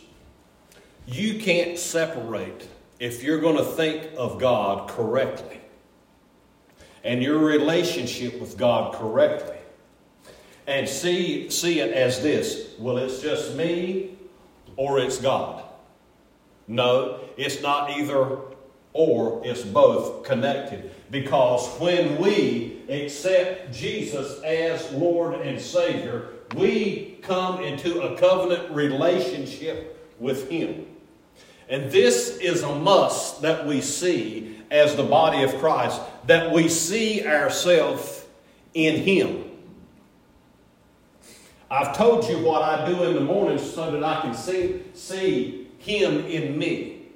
you 1.05 1.39
can't 1.39 1.77
separate 1.77 2.67
if 2.99 3.21
you're 3.21 3.39
going 3.39 3.57
to 3.57 3.63
think 3.63 4.09
of 4.17 4.39
God 4.39 4.89
correctly 4.89 5.61
and 7.03 7.21
your 7.21 7.37
relationship 7.37 8.41
with 8.41 8.57
God 8.57 8.95
correctly 8.95 9.59
and 10.65 10.89
see, 10.89 11.51
see 11.51 11.79
it 11.79 11.93
as 11.93 12.23
this 12.23 12.73
well, 12.79 12.97
it's 12.97 13.21
just 13.21 13.55
me 13.55 14.17
or 14.77 14.97
it's 14.97 15.19
God. 15.19 15.63
No, 16.67 17.19
it's 17.37 17.61
not 17.61 17.91
either 17.91 18.39
or, 18.93 19.45
it's 19.45 19.61
both 19.61 20.23
connected. 20.23 20.89
Because 21.11 21.67
when 21.79 22.17
we 22.17 22.81
accept 22.89 23.71
Jesus 23.71 24.41
as 24.41 24.91
Lord 24.91 25.35
and 25.35 25.61
Savior, 25.61 26.29
we 26.55 27.17
come 27.21 27.61
into 27.61 28.01
a 28.01 28.17
covenant 28.17 28.71
relationship 28.71 30.13
with 30.19 30.49
Him. 30.49 30.87
And 31.67 31.91
this 31.91 32.37
is 32.37 32.63
a 32.63 32.75
must 32.75 33.41
that 33.41 33.65
we 33.65 33.81
see 33.81 34.59
as 34.71 34.95
the 34.95 35.03
body 35.03 35.43
of 35.43 35.55
Christ, 35.57 35.99
that 36.25 36.51
we 36.51 36.69
see 36.69 37.25
ourselves 37.25 38.25
in 38.73 39.01
Him. 39.01 39.43
I've 41.69 41.97
told 41.97 42.29
you 42.29 42.39
what 42.39 42.61
I 42.61 42.85
do 42.85 43.03
in 43.03 43.15
the 43.15 43.21
morning 43.21 43.57
so 43.57 43.91
that 43.91 44.03
I 44.03 44.21
can 44.21 44.35
see, 44.35 44.83
see 44.93 45.67
Him 45.79 46.25
in 46.25 46.57
me. 46.57 47.07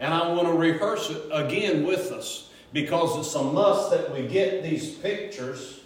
And 0.00 0.14
I 0.14 0.32
want 0.32 0.48
to 0.48 0.54
rehearse 0.54 1.10
it 1.10 1.22
again 1.30 1.84
with 1.86 2.12
us 2.12 2.50
because 2.72 3.18
it's 3.18 3.34
a 3.34 3.42
must 3.42 3.90
that 3.90 4.12
we 4.12 4.26
get 4.26 4.62
these 4.62 4.94
pictures 4.94 5.77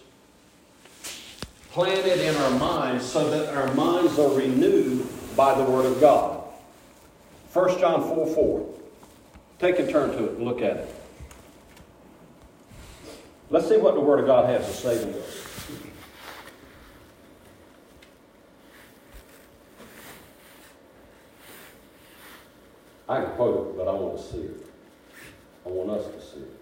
planted 1.72 2.20
in 2.20 2.36
our 2.36 2.50
minds 2.58 3.02
so 3.02 3.30
that 3.30 3.54
our 3.56 3.72
minds 3.72 4.18
are 4.18 4.28
renewed 4.34 5.08
by 5.34 5.54
the 5.54 5.64
Word 5.64 5.86
of 5.86 5.98
God. 6.02 6.44
1 7.54 7.80
John 7.80 8.02
4 8.02 8.26
4. 8.26 8.74
Take 9.58 9.78
a 9.78 9.90
turn 9.90 10.10
to 10.10 10.24
it 10.26 10.32
and 10.32 10.44
look 10.44 10.60
at 10.60 10.76
it. 10.76 10.94
Let's 13.48 13.68
see 13.68 13.78
what 13.78 13.94
the 13.94 14.00
Word 14.00 14.20
of 14.20 14.26
God 14.26 14.50
has 14.50 14.66
to 14.66 14.72
say 14.72 14.98
to 15.02 15.18
us. 15.18 15.48
I 23.08 23.22
can 23.22 23.30
quote 23.32 23.70
it, 23.70 23.76
but 23.78 23.88
I 23.88 23.92
want 23.92 24.18
to 24.18 24.22
see 24.22 24.38
it. 24.40 24.66
I 25.64 25.68
want 25.70 25.90
us 25.90 26.06
to 26.06 26.20
see 26.20 26.42
it. 26.42 26.61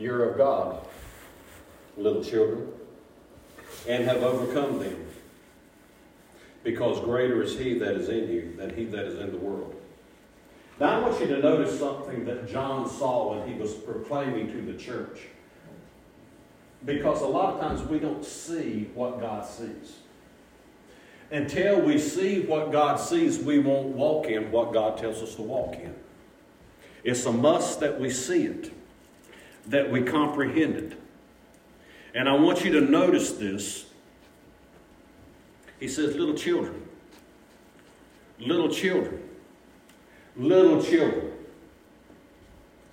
You're 0.00 0.30
of 0.30 0.38
God, 0.38 0.80
little 1.98 2.24
children, 2.24 2.68
and 3.86 4.04
have 4.04 4.22
overcome 4.22 4.78
them. 4.78 5.06
Because 6.64 7.00
greater 7.00 7.42
is 7.42 7.58
he 7.58 7.78
that 7.78 7.94
is 7.96 8.08
in 8.08 8.30
you 8.30 8.54
than 8.56 8.74
he 8.74 8.84
that 8.86 9.04
is 9.04 9.18
in 9.18 9.30
the 9.30 9.36
world. 9.36 9.74
Now, 10.78 10.98
I 10.98 11.06
want 11.06 11.20
you 11.20 11.26
to 11.26 11.38
notice 11.40 11.78
something 11.78 12.24
that 12.24 12.48
John 12.48 12.88
saw 12.88 13.34
when 13.34 13.46
he 13.46 13.60
was 13.60 13.74
proclaiming 13.74 14.50
to 14.52 14.72
the 14.72 14.78
church. 14.78 15.20
Because 16.86 17.20
a 17.20 17.26
lot 17.26 17.54
of 17.54 17.60
times 17.60 17.82
we 17.82 17.98
don't 17.98 18.24
see 18.24 18.90
what 18.94 19.20
God 19.20 19.44
sees. 19.44 19.98
Until 21.30 21.78
we 21.82 21.98
see 21.98 22.40
what 22.40 22.72
God 22.72 22.96
sees, 22.96 23.38
we 23.38 23.58
won't 23.58 23.88
walk 23.88 24.26
in 24.28 24.50
what 24.50 24.72
God 24.72 24.96
tells 24.96 25.22
us 25.22 25.34
to 25.34 25.42
walk 25.42 25.74
in. 25.74 25.94
It's 27.04 27.26
a 27.26 27.32
must 27.32 27.80
that 27.80 28.00
we 28.00 28.08
see 28.08 28.44
it, 28.44 28.72
that 29.70 29.90
we 29.90 30.02
comprehend 30.02 30.76
it. 30.76 31.00
And 32.14 32.28
I 32.28 32.34
want 32.34 32.64
you 32.64 32.72
to 32.72 32.80
notice 32.80 33.32
this. 33.32 33.86
He 35.80 35.88
says, 35.88 36.14
little 36.14 36.34
children. 36.34 36.86
Little 38.38 38.68
children 38.68 39.20
little 40.36 40.82
children. 40.82 41.32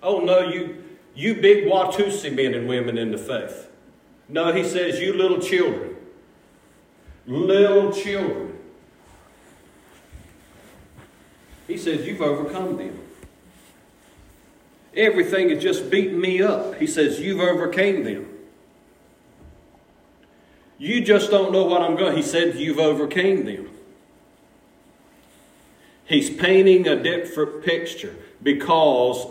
Oh 0.01 0.19
no, 0.19 0.39
you 0.39 0.83
you 1.15 1.35
big 1.35 1.65
Watusi 1.65 2.33
men 2.33 2.53
and 2.53 2.67
women 2.67 2.97
in 2.97 3.11
the 3.11 3.17
faith. 3.17 3.69
No, 4.29 4.51
he 4.51 4.63
says, 4.63 4.99
you 4.99 5.13
little 5.13 5.39
children. 5.39 5.95
Little 7.25 7.91
children. 7.91 8.57
He 11.65 11.77
says, 11.77 12.05
you've 12.05 12.21
overcome 12.21 12.77
them. 12.77 12.99
Everything 14.97 15.51
is 15.51 15.61
just 15.61 15.91
beating 15.91 16.19
me 16.19 16.41
up. 16.41 16.75
He 16.75 16.87
says, 16.87 17.19
you've 17.19 17.39
overcame 17.39 18.03
them. 18.03 18.27
You 20.79 21.01
just 21.01 21.29
don't 21.29 21.51
know 21.51 21.65
what 21.65 21.83
I'm 21.83 21.95
going. 21.95 22.17
He 22.17 22.23
said, 22.23 22.55
you've 22.55 22.79
overcame 22.79 23.45
them. 23.45 23.69
He's 26.05 26.31
painting 26.31 26.87
a 26.87 27.01
different 27.01 27.63
picture 27.63 28.15
because 28.41 29.27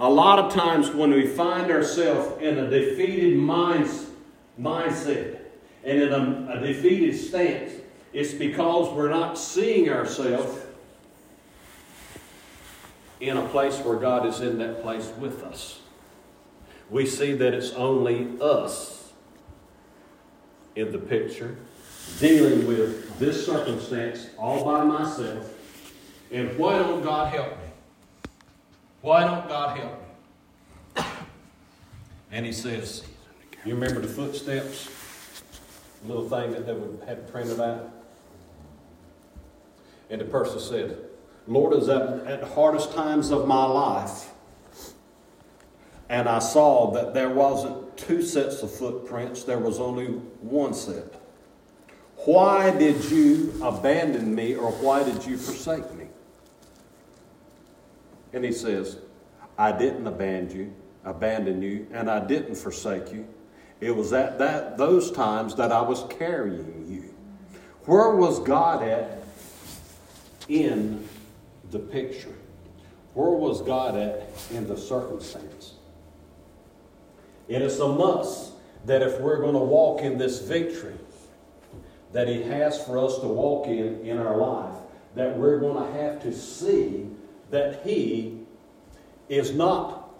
a 0.00 0.10
lot 0.10 0.40
of 0.40 0.52
times 0.52 0.90
when 0.90 1.10
we 1.10 1.26
find 1.26 1.70
ourselves 1.70 2.42
in 2.42 2.58
a 2.58 2.68
defeated 2.68 3.36
minds, 3.36 4.06
mindset 4.60 5.38
and 5.84 6.02
in 6.02 6.12
a, 6.12 6.54
a 6.56 6.60
defeated 6.60 7.16
stance, 7.16 7.72
it's 8.12 8.32
because 8.32 8.92
we're 8.94 9.10
not 9.10 9.38
seeing 9.38 9.90
ourselves 9.90 10.58
in 13.20 13.36
a 13.36 13.46
place 13.48 13.78
where 13.78 13.96
God 13.96 14.26
is 14.26 14.40
in 14.40 14.58
that 14.58 14.82
place 14.82 15.12
with 15.18 15.42
us. 15.42 15.80
We 16.90 17.06
see 17.06 17.32
that 17.34 17.52
it's 17.54 17.72
only 17.72 18.28
us 18.40 19.12
in 20.74 20.92
the 20.92 20.98
picture 20.98 21.56
dealing 22.20 22.66
with 22.66 23.18
this 23.18 23.44
circumstance 23.44 24.28
all 24.38 24.64
by 24.64 24.84
myself 24.84 25.54
and 26.30 26.58
why 26.58 26.78
don't 26.78 27.02
God 27.02 27.32
help 27.32 27.50
me? 27.58 27.68
Why 29.00 29.24
don't 29.24 29.48
God 29.48 29.78
help 29.78 30.00
me? 30.96 31.02
And 32.30 32.44
he 32.44 32.52
says, 32.52 33.04
You 33.64 33.74
remember 33.74 34.00
the 34.00 34.08
footsteps? 34.08 34.90
The 36.02 36.08
little 36.12 36.28
thing 36.28 36.52
that 36.52 36.66
they 36.66 36.74
would 36.74 37.02
have 37.06 37.32
printed 37.32 37.58
out? 37.58 37.90
And 40.10 40.20
the 40.20 40.26
person 40.26 40.60
said, 40.60 40.98
Lord, 41.48 41.72
is 41.72 41.88
at, 41.88 42.26
at 42.26 42.40
the 42.40 42.46
hardest 42.46 42.92
times 42.92 43.30
of 43.30 43.48
my 43.48 43.64
life, 43.64 44.30
and 46.10 46.28
I 46.28 46.38
saw 46.38 46.90
that 46.92 47.14
there 47.14 47.30
wasn't 47.30 47.96
two 47.96 48.22
sets 48.22 48.62
of 48.62 48.70
footprints, 48.70 49.44
there 49.44 49.58
was 49.58 49.80
only 49.80 50.06
one 50.06 50.74
set. 50.74 51.14
Why 52.24 52.70
did 52.76 53.10
you 53.10 53.54
abandon 53.62 54.34
me, 54.34 54.54
or 54.54 54.70
why 54.72 55.02
did 55.02 55.24
you 55.24 55.38
forsake 55.38 55.90
me? 55.94 56.08
And 58.34 58.44
he 58.44 58.52
says, 58.52 58.98
I 59.56 59.72
didn't 59.72 60.06
abandon 60.06 60.54
you, 60.56 60.74
abandon 61.04 61.62
you, 61.62 61.86
and 61.92 62.10
I 62.10 62.26
didn't 62.26 62.56
forsake 62.56 63.10
you. 63.10 63.26
It 63.80 63.96
was 63.96 64.12
at 64.12 64.38
that 64.38 64.76
those 64.76 65.10
times 65.10 65.54
that 65.54 65.72
I 65.72 65.80
was 65.80 66.04
carrying 66.18 66.84
you. 66.88 67.14
Where 67.84 68.10
was 68.10 68.38
God 68.40 68.82
at 68.82 69.22
in 70.48 71.07
the 71.70 71.78
picture? 71.78 72.34
Where 73.14 73.30
was 73.30 73.62
God 73.62 73.96
at 73.96 74.30
in 74.52 74.66
the 74.66 74.76
circumstance? 74.76 75.74
And 77.48 77.62
it's 77.62 77.78
a 77.78 77.88
must 77.88 78.52
that 78.86 79.02
if 79.02 79.20
we're 79.20 79.40
going 79.40 79.54
to 79.54 79.58
walk 79.58 80.02
in 80.02 80.18
this 80.18 80.40
victory 80.40 80.94
that 82.12 82.28
He 82.28 82.42
has 82.42 82.82
for 82.84 82.98
us 82.98 83.18
to 83.18 83.26
walk 83.26 83.66
in 83.66 84.06
in 84.06 84.18
our 84.18 84.36
life, 84.36 84.76
that 85.14 85.36
we're 85.36 85.58
going 85.58 85.84
to 85.84 86.00
have 86.00 86.22
to 86.22 86.32
see 86.32 87.08
that 87.50 87.82
he 87.84 88.38
is 89.28 89.54
not 89.54 90.10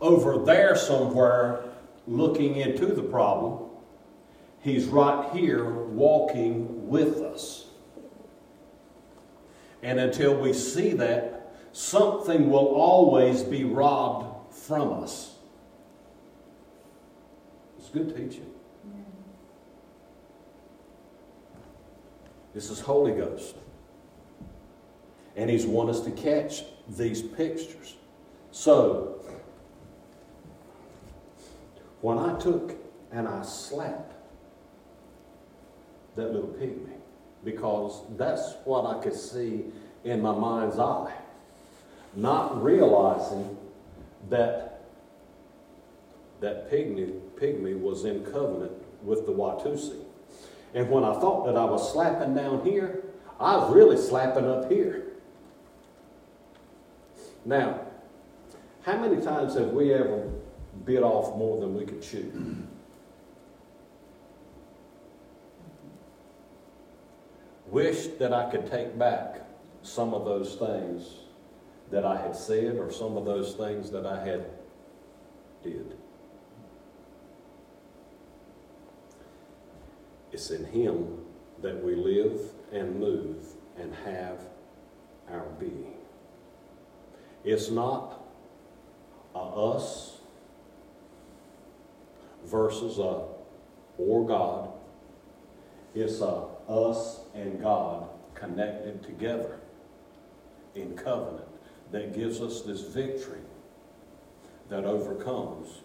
over 0.00 0.44
there 0.44 0.76
somewhere 0.76 1.64
looking 2.06 2.56
into 2.56 2.86
the 2.86 3.02
problem. 3.02 3.70
He's 4.60 4.86
right 4.86 5.30
here 5.32 5.70
walking 5.70 6.88
with 6.88 7.20
us. 7.20 7.63
And 9.84 10.00
until 10.00 10.34
we 10.34 10.54
see 10.54 10.94
that, 10.94 11.54
something 11.72 12.50
will 12.50 12.68
always 12.68 13.42
be 13.42 13.64
robbed 13.64 14.54
from 14.54 15.02
us. 15.02 15.36
It's 17.78 17.90
good 17.90 18.16
teaching. 18.16 18.50
This 22.54 22.70
is 22.70 22.80
Holy 22.80 23.12
Ghost. 23.12 23.56
And 25.36 25.50
He's 25.50 25.66
want 25.66 25.90
us 25.90 26.00
to 26.00 26.10
catch 26.12 26.62
these 26.88 27.20
pictures. 27.20 27.96
So, 28.52 29.22
when 32.00 32.16
I 32.18 32.38
took 32.38 32.74
and 33.12 33.28
I 33.28 33.42
slapped 33.42 34.14
that 36.16 36.32
little 36.32 36.48
pygmy, 36.48 36.93
because 37.44 38.02
that's 38.16 38.54
what 38.64 38.86
I 38.86 39.02
could 39.02 39.14
see 39.14 39.66
in 40.04 40.20
my 40.20 40.32
mind's 40.32 40.78
eye, 40.78 41.12
not 42.14 42.62
realizing 42.62 43.56
that 44.30 44.74
that 46.40 46.70
pygmy, 46.70 47.20
pygmy 47.36 47.78
was 47.78 48.04
in 48.04 48.24
covenant 48.24 48.72
with 49.02 49.24
the 49.24 49.32
Watusi. 49.32 50.02
And 50.74 50.90
when 50.90 51.04
I 51.04 51.18
thought 51.20 51.46
that 51.46 51.56
I 51.56 51.64
was 51.64 51.92
slapping 51.92 52.34
down 52.34 52.64
here, 52.64 53.02
I 53.40 53.56
was 53.56 53.74
really 53.74 53.96
slapping 53.96 54.46
up 54.46 54.70
here. 54.70 55.04
Now, 57.44 57.80
how 58.82 58.98
many 58.98 59.22
times 59.22 59.54
have 59.54 59.68
we 59.68 59.94
ever 59.94 60.30
bit 60.84 61.02
off 61.02 61.36
more 61.36 61.60
than 61.60 61.74
we 61.74 61.86
could 61.86 62.02
chew? 62.02 62.30
Wish 67.74 68.06
that 68.20 68.32
I 68.32 68.48
could 68.52 68.70
take 68.70 68.96
back 68.96 69.40
some 69.82 70.14
of 70.14 70.24
those 70.24 70.54
things 70.54 71.08
that 71.90 72.04
I 72.04 72.16
had 72.22 72.36
said 72.36 72.76
or 72.76 72.92
some 72.92 73.16
of 73.16 73.24
those 73.24 73.54
things 73.54 73.90
that 73.90 74.06
I 74.06 74.24
had 74.24 74.46
did. 75.64 75.96
It's 80.30 80.52
in 80.52 80.64
Him 80.66 81.18
that 81.62 81.82
we 81.82 81.96
live 81.96 82.38
and 82.70 83.00
move 83.00 83.44
and 83.76 83.92
have 84.04 84.38
our 85.28 85.46
being. 85.58 85.96
It's 87.42 87.70
not 87.70 88.24
a 89.34 89.40
us 89.40 90.18
versus 92.44 93.00
a 93.00 93.24
or 93.98 94.24
God. 94.28 94.70
It's 95.96 96.20
a 96.20 96.53
us 96.68 97.20
and 97.34 97.60
God 97.60 98.08
connected 98.34 99.02
together 99.02 99.58
in 100.74 100.96
covenant 100.96 101.48
that 101.92 102.14
gives 102.14 102.40
us 102.40 102.62
this 102.62 102.82
victory 102.82 103.40
that 104.68 104.84
overcomes 104.84 105.80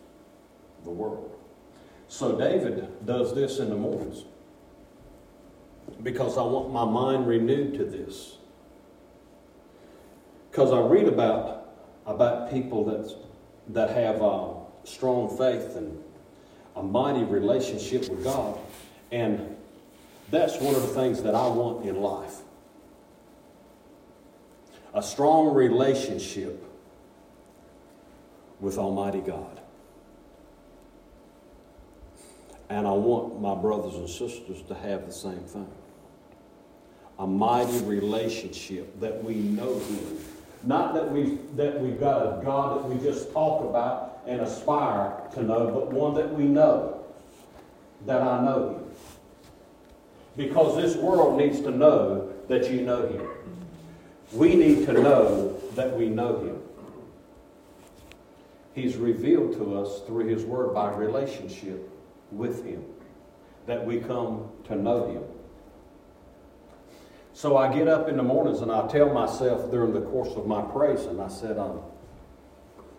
the 0.84 0.90
world. 0.90 1.32
So 2.08 2.38
David 2.38 3.06
does 3.06 3.36
this 3.36 3.60
in 3.60 3.70
the 3.70 3.76
mornings 3.76 4.24
because 6.02 6.38
I 6.38 6.42
want 6.42 6.72
my 6.72 6.86
mind 6.86 7.28
renewed 7.28 7.76
to 7.76 7.86
this. 7.86 8.38
Because 10.50 10.72
I 10.72 10.80
read 10.80 11.08
about 11.08 11.58
about 12.06 12.50
people 12.50 12.86
that 12.86 13.16
that 13.70 13.92
have 13.92 14.22
a 14.22 14.56
strong 14.84 15.38
faith 15.38 15.76
and 15.76 16.04
a 16.76 16.82
mighty 16.82 17.24
relationship 17.24 18.10
with 18.10 18.24
God, 18.24 18.58
and 19.12 19.56
that's 20.32 20.60
one 20.60 20.76
of 20.76 20.82
the 20.82 20.88
things 20.90 21.24
that 21.24 21.36
I 21.36 21.48
want 21.48 21.86
in 21.86 22.02
life. 22.02 22.38
A 24.94 25.02
strong 25.02 25.54
relationship 25.54 26.64
with 28.60 28.78
Almighty 28.78 29.22
God. 29.22 29.60
And 32.70 32.88
I 32.88 32.92
want 32.92 33.42
my 33.42 33.56
brothers 33.56 33.96
and 33.96 34.10
sisters 34.10 34.62
to 34.68 34.76
have 34.76 35.06
the 35.06 35.12
same 35.12 35.40
thing. 35.40 35.70
A 37.18 37.26
mighty 37.26 37.80
relationship 37.80 39.00
that 39.00 39.24
we 39.24 39.36
know 39.36 39.80
Him. 39.80 40.18
Not 40.64 40.94
that, 40.94 41.12
we, 41.12 41.40
that 41.56 41.80
we've 41.80 42.00
got 42.00 42.22
a 42.22 42.44
God 42.44 42.80
that 42.80 42.90
we 42.90 43.04
just 43.04 43.32
talk 43.32 43.64
about 43.64 44.22
and 44.28 44.42
aspire 44.42 45.14
to 45.34 45.44
know, 45.44 45.68
but 45.68 45.92
one 45.92 46.14
that 46.16 46.32
we 46.32 46.44
know. 46.44 47.04
That 48.06 48.22
I 48.22 48.44
know 48.44 48.70
Him. 48.70 48.79
Because 50.40 50.78
this 50.78 50.96
world 50.96 51.38
needs 51.38 51.60
to 51.60 51.70
know 51.70 52.32
that 52.48 52.72
you 52.72 52.80
know 52.80 53.06
Him. 53.10 53.28
We 54.32 54.56
need 54.56 54.86
to 54.86 54.94
know 54.94 55.60
that 55.76 55.98
we 55.98 56.08
know 56.08 56.40
Him. 56.40 56.62
He's 58.74 58.96
revealed 58.96 59.58
to 59.58 59.78
us 59.78 60.00
through 60.08 60.28
His 60.28 60.46
Word 60.46 60.74
by 60.74 60.94
relationship 60.94 61.90
with 62.32 62.64
Him, 62.64 62.86
that 63.66 63.86
we 63.86 64.00
come 64.00 64.50
to 64.64 64.78
know 64.78 65.12
Him. 65.12 65.24
So 67.34 67.58
I 67.58 67.74
get 67.74 67.90
up 67.90 68.08
in 68.08 68.16
the 68.16 68.24
mornings 68.24 68.62
and 68.62 68.72
I 68.72 68.88
tell 68.88 69.14
myself 69.14 69.70
during 69.70 69.92
the 69.92 70.04
course 70.04 70.34
of 70.38 70.48
my 70.48 70.62
praise, 70.62 71.02
and 71.02 71.20
I 71.20 71.28
said, 71.28 71.58
um, 71.58 71.82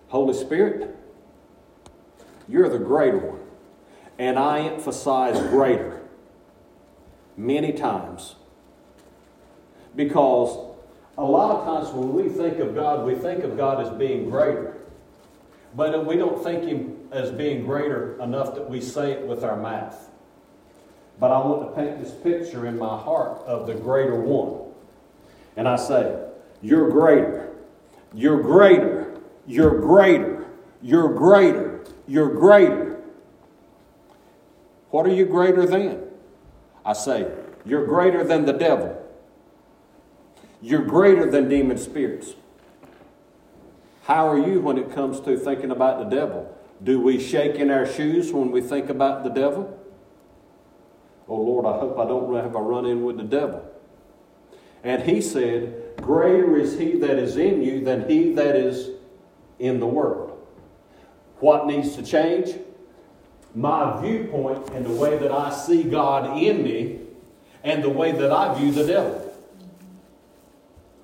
Holy 0.09 0.35
Spirit, 0.35 0.95
you're 2.47 2.69
the 2.69 2.79
greater 2.79 3.17
one. 3.17 3.41
And 4.19 4.39
I 4.39 4.59
emphasize 4.59 5.41
greater 5.49 6.00
many 7.41 7.73
times. 7.73 8.37
Because 9.97 10.75
a 11.17 11.25
lot 11.25 11.57
of 11.57 11.65
times 11.65 11.95
when 11.95 12.13
we 12.13 12.29
think 12.29 12.59
of 12.59 12.75
God, 12.75 13.05
we 13.05 13.15
think 13.15 13.43
of 13.43 13.57
God 13.57 13.85
as 13.85 13.91
being 13.99 14.31
greater. 14.31 14.77
But 15.75 16.07
we 16.07 16.17
don't 16.17 16.43
think 16.43 16.65
Him 16.65 17.09
as 17.11 17.31
being 17.31 17.65
greater 17.65 18.21
enough 18.21 18.55
that 18.55 18.69
we 18.69 18.81
say 18.81 19.13
it 19.13 19.27
with 19.27 19.43
our 19.43 19.57
mouth. 19.57 20.09
But 21.19 21.33
I 21.33 21.39
want 21.39 21.69
to 21.69 21.81
paint 21.81 22.03
this 22.03 22.13
picture 22.13 22.67
in 22.67 22.79
my 22.79 22.97
heart 22.97 23.43
of 23.47 23.67
the 23.67 23.75
greater 23.75 24.17
one. 24.21 24.73
And 25.57 25.69
I 25.69 25.77
say, 25.77 26.29
You're 26.63 26.91
greater. 26.91 27.53
You're 28.15 28.43
greater. 28.43 29.21
You're 29.47 29.81
greater. 29.81 30.47
You're 30.83 31.15
greater. 31.15 31.85
You're 32.07 32.35
greater. 32.35 33.01
What 34.91 35.07
are 35.07 35.15
you 35.15 35.27
greater 35.27 35.67
than? 35.67 36.10
I 36.85 36.93
say, 36.93 37.31
You're 37.65 37.87
greater 37.87 38.25
than 38.25 38.47
the 38.47 38.53
devil. 38.53 38.97
You're 40.63 40.85
greater 40.85 41.31
than 41.31 41.49
demon 41.49 41.79
spirits. 41.79 42.35
How 44.05 44.29
are 44.29 44.39
you 44.39 44.61
when 44.61 44.77
it 44.77 44.95
comes 44.95 45.21
to 45.21 45.39
thinking 45.39 45.71
about 45.71 45.99
the 45.99 46.17
devil? 46.17 46.57
Do 46.83 47.01
we 47.01 47.21
shake 47.21 47.57
in 47.57 47.71
our 47.71 47.87
shoes 47.87 48.33
when 48.33 48.51
we 48.51 48.61
think 48.61 48.89
about 48.89 49.25
the 49.25 49.31
devil? 49.31 49.79
Oh 51.29 51.37
Lord, 51.37 51.67
I 51.67 51.79
hope 51.79 51.99
I 51.99 52.05
don't 52.07 52.35
have 52.35 52.55
a 52.55 52.61
run 52.61 52.87
in 52.87 53.05
with 53.05 53.17
the 53.17 53.25
devil. 53.25 53.65
And 54.83 55.03
he 55.03 55.21
said, 55.21 55.97
Greater 55.99 56.57
is 56.57 56.79
he 56.79 56.93
that 56.99 57.19
is 57.19 57.37
in 57.37 57.63
you 57.63 57.85
than 57.85 58.09
he 58.09 58.33
that 58.33 58.57
is 58.57 58.91
in 59.59 59.79
the 59.79 59.87
world. 59.87 60.39
What 61.39 61.67
needs 61.67 61.95
to 61.97 62.03
change? 62.03 62.55
My 63.55 64.01
viewpoint 64.01 64.71
and 64.71 64.87
the 64.87 64.93
way 64.93 65.19
that 65.19 65.33
I 65.33 65.51
see 65.51 65.83
God 65.83 66.39
in 66.39 66.63
me 66.63 67.01
and 67.65 67.83
the 67.83 67.91
way 67.91 68.13
that 68.13 68.31
I 68.31 68.59
view 68.59 68.73
the 68.73 68.87
devil. 68.87 69.27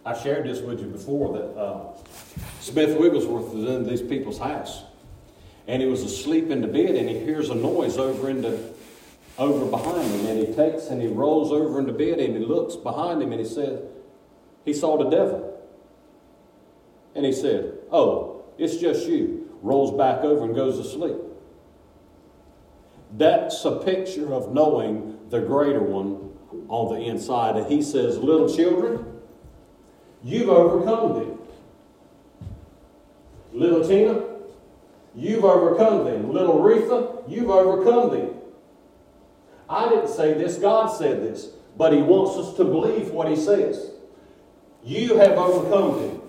I 0.04 0.16
shared 0.16 0.46
this 0.46 0.60
with 0.60 0.80
you 0.80 0.86
before 0.86 1.32
that 1.32 1.58
uh, 1.58 1.96
Smith 2.60 2.98
Wigglesworth 2.98 3.52
was 3.52 3.64
in 3.68 3.86
these 3.86 4.02
people's 4.02 4.38
house. 4.38 4.84
And 5.66 5.82
he 5.82 5.88
was 5.88 6.04
asleep 6.04 6.50
in 6.50 6.60
the 6.60 6.68
bed 6.68 6.94
and 6.94 7.08
he 7.08 7.18
hears 7.18 7.50
a 7.50 7.54
noise 7.54 7.98
over 7.98 8.30
in 8.30 8.42
the 8.42 8.72
over 9.36 9.66
behind 9.66 10.08
him. 10.10 10.26
And 10.26 10.38
he 10.38 10.54
takes 10.54 10.86
and 10.86 11.02
he 11.02 11.08
rolls 11.08 11.50
over 11.50 11.80
in 11.80 11.86
the 11.86 11.92
bed 11.92 12.20
and 12.20 12.36
he 12.36 12.44
looks 12.44 12.76
behind 12.76 13.20
him 13.20 13.32
and 13.32 13.40
he 13.40 13.46
says, 13.46 13.82
he 14.64 14.72
saw 14.72 14.96
the 14.96 15.10
devil. 15.10 15.56
And 17.14 17.24
he 17.24 17.32
said, 17.32 17.78
Oh, 17.90 18.44
it's 18.58 18.76
just 18.76 19.08
you. 19.08 19.48
Rolls 19.62 19.96
back 19.96 20.20
over 20.22 20.44
and 20.44 20.54
goes 20.54 20.78
to 20.78 20.84
sleep. 20.84 21.16
That's 23.16 23.64
a 23.64 23.76
picture 23.76 24.32
of 24.34 24.52
knowing 24.52 25.18
the 25.30 25.40
greater 25.40 25.80
one 25.80 26.32
on 26.68 26.94
the 26.94 27.06
inside. 27.06 27.56
And 27.56 27.66
he 27.66 27.82
says, 27.82 28.18
Little 28.18 28.54
children, 28.54 29.20
you've 30.22 30.50
overcome 30.50 31.14
them. 31.14 31.38
Little 33.52 33.88
Tina, 33.88 34.22
you've 35.14 35.44
overcome 35.44 36.04
them. 36.04 36.30
Little 36.30 36.58
Retha, 36.58 37.28
you've 37.28 37.48
overcome 37.48 38.10
them. 38.10 38.34
I 39.68 39.88
didn't 39.88 40.08
say 40.08 40.34
this, 40.34 40.58
God 40.58 40.88
said 40.88 41.22
this. 41.22 41.48
But 41.76 41.94
He 41.94 42.02
wants 42.02 42.36
us 42.36 42.56
to 42.58 42.64
believe 42.64 43.10
what 43.10 43.28
He 43.28 43.36
says. 43.36 43.92
You 44.84 45.16
have 45.16 45.32
overcome 45.32 46.02
them. 46.02 46.20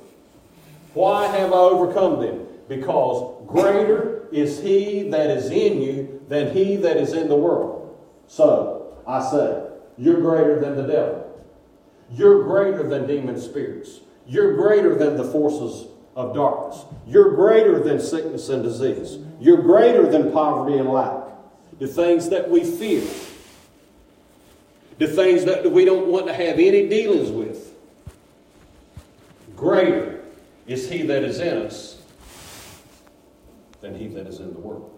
Why 0.94 1.28
have 1.28 1.52
I 1.52 1.58
overcome 1.58 2.22
them? 2.22 2.48
Because 2.70 3.46
greater 3.46 4.28
is 4.32 4.62
He 4.62 5.10
that 5.10 5.30
is 5.30 5.52
in 5.52 5.82
you 5.82 6.17
than 6.28 6.54
He 6.54 6.76
that 6.78 6.98
is 6.98 7.14
in 7.14 7.28
the 7.28 7.36
world. 7.36 7.98
So, 8.28 8.98
I 9.08 9.30
say, 9.30 9.64
you're 9.98 10.22
greater 10.22 10.60
than 10.60 10.76
the 10.76 10.84
devil. 10.84 11.24
You're 12.12 12.44
greater 12.44 12.88
than 12.88 13.08
demon 13.08 13.40
spirits. 13.40 14.00
You're 14.28 14.56
greater 14.56 14.96
than 14.96 15.18
the 15.18 15.24
forces 15.24 15.88
of 16.16 16.34
darkness. 16.34 16.84
You're 17.06 17.36
greater 17.36 17.80
than 17.80 18.00
sickness 18.00 18.50
and 18.50 18.64
disease. 18.64 19.18
You're 19.40 19.62
greater 19.62 20.10
than 20.10 20.32
poverty 20.32 20.78
and 20.78 20.90
lack. 20.90 21.24
The 21.80 21.88
things 21.88 22.30
that 22.30 22.50
we 22.50 22.64
fear 22.64 23.04
the 24.98 25.08
things 25.08 25.46
that 25.46 25.72
we 25.72 25.86
don't 25.86 26.08
want 26.08 26.28
to 26.28 26.34
have 26.34 26.60
any 26.60 26.88
dealings 26.88 27.30
with. 27.30 27.74
Greater 29.56 30.24
is 30.66 30.90
he 30.90 31.04
that 31.04 31.24
is 31.24 31.40
in 31.40 31.58
us 31.58 32.02
than 33.82 33.96
he 33.96 34.08
that 34.08 34.28
is 34.28 34.40
in 34.40 34.54
the 34.54 34.60
world. 34.60 34.97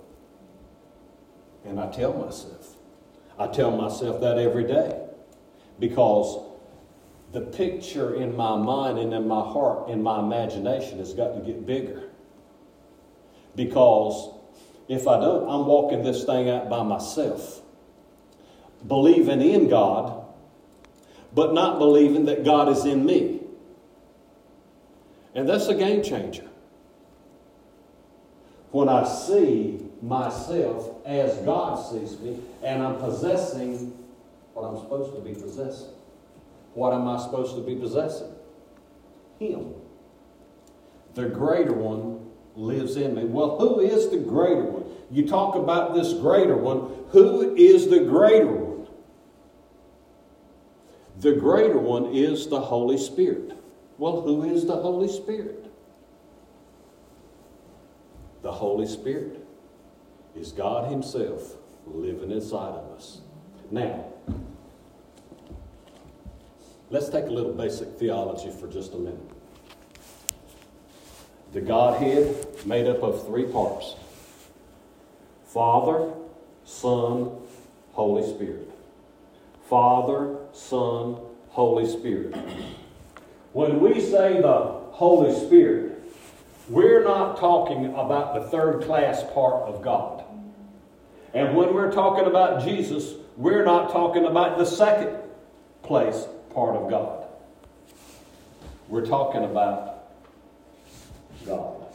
And 1.66 1.80
I 1.80 1.92
tell 1.92 2.14
myself, 2.14 2.76
I 3.38 3.48
tell 3.48 3.76
myself 3.76 4.22
that 4.22 4.38
every 4.38 4.64
day 4.64 5.08
because 5.80 6.46
the 7.32 7.42
picture 7.42 8.16
in 8.16 8.36
my 8.36 8.58
mind 8.58 8.98
and 8.98 9.14
in 9.14 9.28
my 9.28 9.42
heart, 9.42 9.90
in 9.90 10.02
my 10.02 10.20
imagination, 10.20 11.00
has 11.00 11.14
got 11.14 11.36
to 11.36 11.42
get 11.42 11.66
bigger. 11.66 12.10
Because 13.56 14.34
if 14.88 15.08
I 15.08 15.20
don't, 15.20 15.44
I'm 15.48 15.68
walking 15.68 16.04
this 16.04 16.24
thing 16.24 16.50
out 16.50 16.70
by 16.70 16.84
myself 16.84 17.62
believing 18.88 19.42
in 19.42 19.68
God, 19.68 20.26
but 21.34 21.54
not 21.54 21.80
believing 21.80 22.26
that 22.26 22.44
God 22.44 22.70
is 22.70 22.86
in 22.86 23.06
me. 23.06 23.42
And 25.36 25.48
that's 25.48 25.68
a 25.68 25.76
game 25.76 26.04
changer. 26.04 26.48
When 28.72 28.90
I 28.90 29.08
see 29.08 29.80
myself 30.02 30.89
as 31.10 31.38
God 31.40 31.76
sees 31.76 32.20
me, 32.20 32.40
and 32.64 32.84
I'm 32.84 32.98
possessing 32.98 33.98
what 34.54 34.64
I'm 34.64 34.78
supposed 34.78 35.16
to 35.16 35.22
be 35.22 35.34
possessing. 35.34 35.90
What 36.74 36.94
am 36.94 37.08
I 37.08 37.18
supposed 37.18 37.56
to 37.56 37.62
be 37.62 37.76
possessing? 37.76 38.32
Him. 39.40 39.74
The 41.16 41.26
greater 41.26 41.74
one 41.74 42.30
lives 42.56 42.96
in 42.96 43.16
me. 43.16 43.26
Well, 43.26 43.58
who 43.58 43.80
is 43.80 44.10
the 44.10 44.18
greater 44.18 44.64
one? 44.64 44.86
You 45.10 45.28
talk 45.28 45.56
about 45.56 45.96
this 45.96 46.14
greater 46.14 46.56
one. 46.56 47.06
Who 47.10 47.56
is 47.56 47.90
the 47.90 48.02
greater 48.02 48.54
one? 48.54 48.88
The 51.20 51.34
greater 51.34 51.80
one 51.80 52.14
is 52.14 52.48
the 52.48 52.62
Holy 52.62 52.98
Spirit. 52.98 53.58
Well, 53.98 54.22
who 54.22 54.54
is 54.54 54.66
the 54.68 54.76
Holy 54.76 55.08
Spirit? 55.08 55.60
the 58.42 58.52
Holy 58.52 58.88
Spirit 58.88 59.46
is 60.40 60.54
God 60.54 60.90
Himself 60.90 61.56
living 61.86 62.32
inside 62.32 62.74
of 62.74 62.92
us. 62.96 63.20
Now, 63.72 64.06
let's 66.90 67.10
take 67.10 67.26
a 67.26 67.30
little 67.30 67.54
basic 67.54 67.90
theology 68.00 68.50
for 68.50 68.68
just 68.68 68.94
a 68.94 68.98
minute. 68.98 69.20
The 71.52 71.62
Godhead 71.62 72.66
made 72.66 72.88
up 72.88 73.04
of 73.04 73.26
three 73.26 73.46
parts 73.46 73.96
Father, 75.48 76.14
Son, 76.64 77.32
Holy 77.94 78.28
Spirit. 78.34 78.70
Father, 79.68 80.38
Son, 80.54 81.18
Holy 81.50 81.88
Spirit. 81.88 82.36
When 83.54 83.80
we 83.80 84.00
say 84.00 84.42
the 84.42 84.80
Holy 84.92 85.34
Spirit, 85.46 86.04
we're 86.70 87.04
not 87.04 87.38
talking 87.38 87.88
about 87.88 88.36
the 88.36 88.42
third 88.50 88.84
class 88.84 89.24
part 89.34 89.68
of 89.68 89.82
God. 89.82 90.24
And 91.34 91.56
when 91.56 91.74
we're 91.74 91.92
talking 91.92 92.26
about 92.26 92.64
Jesus, 92.64 93.14
we're 93.38 93.64
not 93.64 93.92
talking 93.92 94.26
about 94.26 94.58
the 94.58 94.66
second 94.66 95.16
place 95.84 96.28
part 96.54 96.76
of 96.76 96.90
God. 96.90 97.26
We're 98.88 99.06
talking 99.06 99.44
about 99.44 100.04
God. 101.46 101.86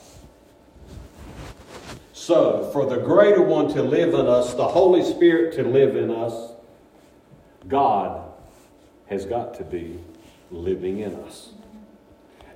So, 2.12 2.70
for 2.72 2.86
the 2.86 2.96
greater 2.96 3.42
one 3.42 3.68
to 3.74 3.82
live 3.82 4.14
in 4.14 4.26
us, 4.26 4.54
the 4.54 4.66
Holy 4.66 5.04
Spirit 5.04 5.54
to 5.56 5.62
live 5.64 5.96
in 5.96 6.10
us, 6.10 6.52
God 7.68 8.24
has 9.08 9.26
got 9.26 9.54
to 9.54 9.64
be 9.64 9.98
living 10.50 11.00
in 11.00 11.14
us. 11.16 11.50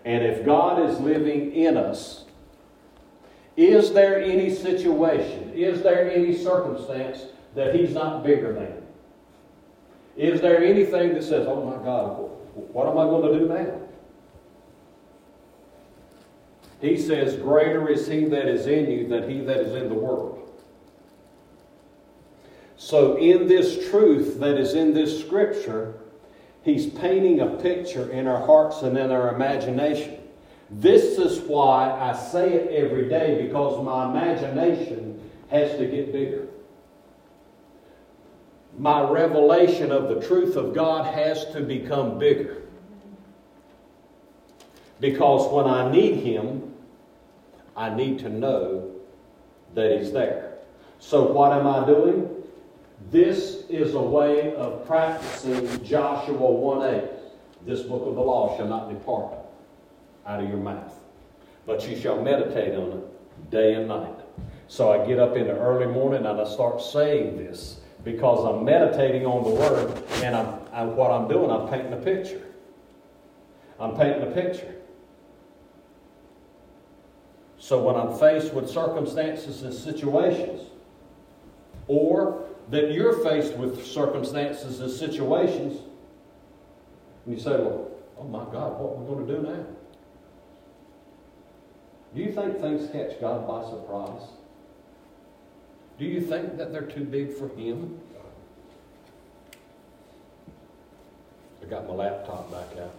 And 0.05 0.25
if 0.25 0.45
God 0.47 0.89
is 0.89 0.99
living 1.01 1.53
in 1.53 1.77
us, 1.77 2.25
is 3.59 3.93
there 3.93 4.23
any 4.23 4.55
situation, 4.55 5.53
is 5.53 5.83
there 5.83 6.09
any 6.09 6.37
circumstance 6.37 7.25
that 7.57 7.75
He's 7.75 7.93
not 7.93 8.23
bigger 8.23 8.53
than? 8.53 8.83
Is 10.17 10.41
there 10.41 10.63
anything 10.63 11.13
that 11.15 11.25
says, 11.25 11.45
oh 11.49 11.65
my 11.65 11.83
God, 11.85 12.31
what 12.73 12.87
am 12.87 12.97
I 12.97 13.05
going 13.05 13.33
to 13.33 13.39
do 13.41 13.49
now? 13.49 13.81
He 16.81 16.97
says, 16.97 17.35
Greater 17.35 17.89
is 17.89 18.07
He 18.07 18.27
that 18.27 18.47
is 18.47 18.69
in 18.69 18.89
you 18.89 19.09
than 19.09 19.29
He 19.29 19.41
that 19.41 19.59
is 19.59 19.75
in 19.75 19.89
the 19.89 19.95
world. 19.95 20.37
So, 22.77 23.17
in 23.17 23.49
this 23.49 23.91
truth 23.91 24.39
that 24.39 24.57
is 24.57 24.75
in 24.75 24.95
this 24.95 25.19
scripture, 25.21 25.95
He's 26.63 26.87
painting 26.87 27.41
a 27.41 27.47
picture 27.47 28.09
in 28.11 28.29
our 28.29 28.45
hearts 28.47 28.83
and 28.83 28.97
in 28.97 29.11
our 29.11 29.35
imagination. 29.35 30.18
This 30.71 31.19
is 31.19 31.41
why 31.41 31.91
I 31.91 32.15
say 32.15 32.53
it 32.53 32.73
every 32.73 33.09
day 33.09 33.47
because 33.47 33.83
my 33.83 34.11
imagination 34.11 35.19
has 35.51 35.79
to 35.79 35.87
get 35.87 36.13
bigger. 36.13 36.47
My 38.77 39.09
revelation 39.09 39.91
of 39.91 40.09
the 40.09 40.27
truth 40.27 40.57
of 40.57 40.75
God 40.75 41.13
has 41.15 41.47
to 41.53 41.63
become 41.63 42.19
bigger. 42.19 42.63
Because 45.01 45.51
when 45.53 45.67
I 45.67 45.91
need 45.91 46.17
Him, 46.17 46.75
I 47.77 47.95
need 47.95 48.19
to 48.21 48.29
know 48.29 48.91
that 49.75 49.99
He's 49.99 50.13
there. 50.13 50.59
So, 50.99 51.33
what 51.33 51.53
am 51.53 51.67
I 51.67 51.87
doing? 51.87 52.29
This 53.11 53.65
is 53.69 53.95
a 53.95 54.01
way 54.01 54.55
of 54.57 54.87
practicing 54.87 55.83
Joshua 55.85 56.35
1 56.35 56.95
8. 56.95 57.05
This 57.65 57.83
book 57.83 58.07
of 58.07 58.17
the 58.17 58.21
law 58.21 58.57
shall 58.57 58.67
not 58.67 58.91
depart 58.91 59.38
out 60.27 60.43
of 60.43 60.49
your 60.49 60.59
mouth, 60.59 60.95
but 61.67 61.89
you 61.89 61.99
shall 61.99 62.23
meditate 62.23 62.75
on 62.75 62.99
it 62.99 63.51
day 63.51 63.75
and 63.75 63.89
night. 63.89 64.15
So 64.69 64.93
I 64.93 65.07
get 65.07 65.19
up 65.19 65.37
in 65.37 65.47
the 65.47 65.57
early 65.57 65.87
morning 65.87 66.27
and 66.27 66.41
I 66.41 66.45
start 66.45 66.83
saying 66.83 67.37
this 67.37 67.81
because 68.05 68.45
I'm 68.45 68.65
meditating 68.65 69.25
on 69.25 69.45
the 69.45 69.51
Word 69.51 70.03
and 70.23 70.37
I'm, 70.37 70.61
I, 70.73 70.85
what 70.85 71.11
I'm 71.11 71.29
doing, 71.29 71.51
I'm 71.51 71.69
painting 71.69 71.93
a 71.93 71.97
picture. 71.97 72.43
I'm 73.81 73.97
painting 73.97 74.23
a 74.23 74.31
picture. 74.31 74.75
So 77.59 77.83
when 77.83 77.97
I'm 77.97 78.19
faced 78.19 78.55
with 78.55 78.69
circumstances 78.69 79.63
and 79.63 79.75
situations, 79.75 80.63
or 81.87 82.45
that 82.71 82.93
you're 82.93 83.25
faced 83.25 83.55
with 83.55 83.85
circumstances 83.85 84.81
and 84.81 84.91
situations, 84.91 85.81
and 87.25 87.35
you 87.35 87.41
say, 87.41 87.51
well, 87.51 87.91
oh 88.19 88.25
my 88.25 88.45
God, 88.53 88.79
what 88.79 88.93
are 88.93 88.97
we 88.97 89.15
going 89.15 89.27
to 89.27 89.37
do 89.37 89.43
now? 89.43 89.67
Do 92.15 92.23
you 92.23 92.33
think 92.33 92.61
things 92.61 92.91
catch 92.91 93.21
God 93.21 93.47
by 93.47 93.69
surprise? 93.69 94.29
Do 95.99 96.05
you 96.05 96.21
think 96.21 96.57
that 96.57 96.73
they're 96.73 96.83
too 96.83 97.05
big 97.05 97.33
for 97.33 97.49
Him? 97.49 98.01
I 101.63 101.67
got 101.67 101.87
my 101.87 101.95
laptop 101.95 102.51
back 102.51 102.79
out. 102.83 102.95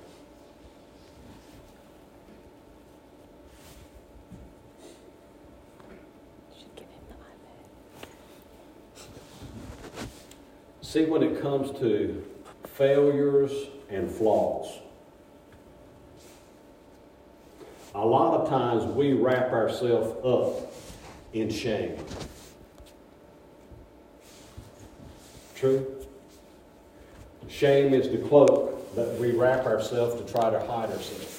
See, 10.82 11.06
when 11.06 11.22
it 11.22 11.40
comes 11.40 11.78
to 11.80 12.26
failures 12.66 13.52
and 13.90 14.10
flaws, 14.10 14.80
a 18.02 18.06
lot 18.06 18.40
of 18.40 18.50
times 18.50 18.86
we 18.94 19.14
wrap 19.14 19.52
ourselves 19.52 20.16
up 20.26 20.74
in 21.34 21.50
shame. 21.50 21.98
True? 25.56 25.86
Shame 27.50 27.94
is 27.94 28.10
the 28.10 28.18
cloak 28.18 28.96
that 28.96 29.20
we 29.20 29.32
wrap 29.32 29.66
ourselves 29.66 30.22
to 30.22 30.32
try 30.32 30.50
to 30.50 30.60
hide 30.60 30.90
ourselves. 30.90 31.36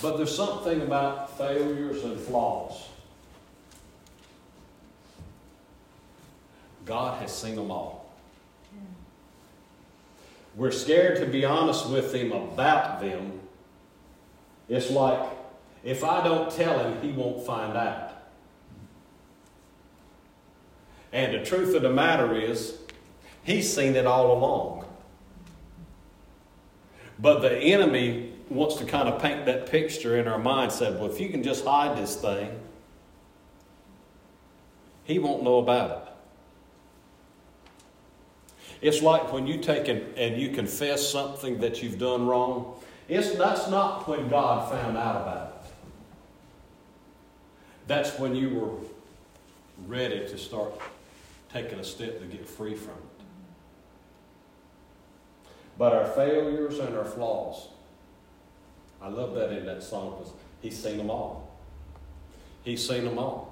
But 0.00 0.16
there's 0.18 0.34
something 0.34 0.82
about 0.82 1.36
failures 1.36 2.04
and 2.04 2.20
flaws 2.20 2.88
God 6.86 7.20
has 7.20 7.36
seen 7.36 7.56
them 7.56 7.72
all. 7.72 8.14
We're 10.56 10.72
scared 10.72 11.18
to 11.18 11.26
be 11.26 11.44
honest 11.44 11.88
with 11.88 12.14
Him 12.14 12.32
about 12.32 13.00
them. 13.00 13.40
It's 14.68 14.90
like, 14.90 15.20
if 15.84 16.02
I 16.02 16.24
don't 16.24 16.50
tell 16.50 16.78
Him, 16.78 17.00
He 17.02 17.12
won't 17.12 17.44
find 17.46 17.76
out. 17.76 18.12
And 21.12 21.34
the 21.34 21.44
truth 21.44 21.74
of 21.74 21.82
the 21.82 21.90
matter 21.90 22.34
is, 22.34 22.78
He's 23.44 23.72
seen 23.72 23.94
it 23.94 24.06
all 24.06 24.32
along. 24.32 24.86
But 27.18 27.40
the 27.40 27.56
enemy 27.56 28.32
wants 28.48 28.76
to 28.76 28.84
kind 28.84 29.08
of 29.08 29.20
paint 29.20 29.46
that 29.46 29.70
picture 29.70 30.18
in 30.18 30.28
our 30.28 30.38
mind, 30.38 30.72
said, 30.72 31.00
well, 31.00 31.10
if 31.10 31.20
you 31.20 31.28
can 31.28 31.42
just 31.42 31.64
hide 31.64 31.96
this 31.96 32.16
thing, 32.16 32.60
he 35.04 35.18
won't 35.18 35.42
know 35.42 35.58
about 35.58 35.90
it. 35.90 36.12
It's 38.80 39.02
like 39.02 39.32
when 39.32 39.46
you 39.46 39.58
take 39.58 39.88
and, 39.88 40.16
and 40.18 40.40
you 40.40 40.50
confess 40.50 41.08
something 41.08 41.60
that 41.60 41.82
you've 41.82 41.98
done 41.98 42.26
wrong. 42.26 42.74
It's, 43.08 43.34
that's 43.36 43.68
not 43.68 44.08
when 44.08 44.28
God 44.28 44.70
found 44.70 44.96
out 44.96 45.22
about 45.22 45.48
it. 45.48 45.70
That's 47.86 48.18
when 48.18 48.34
you 48.34 48.50
were 48.50 48.70
ready 49.86 50.20
to 50.20 50.38
start 50.38 50.72
taking 51.52 51.78
a 51.78 51.84
step 51.84 52.18
to 52.20 52.26
get 52.26 52.46
free 52.46 52.74
from 52.74 52.94
it. 52.94 53.24
But 55.78 55.92
our 55.92 56.06
failures 56.06 56.78
and 56.78 56.96
our 56.96 57.04
flaws, 57.04 57.68
I 59.00 59.08
love 59.08 59.34
that 59.34 59.52
in 59.52 59.66
that 59.66 59.82
song 59.82 60.16
because 60.18 60.32
he's 60.62 60.82
seen 60.82 60.96
them 60.96 61.10
all. 61.10 61.56
He's 62.64 62.86
seen 62.86 63.04
them 63.04 63.18
all. 63.18 63.45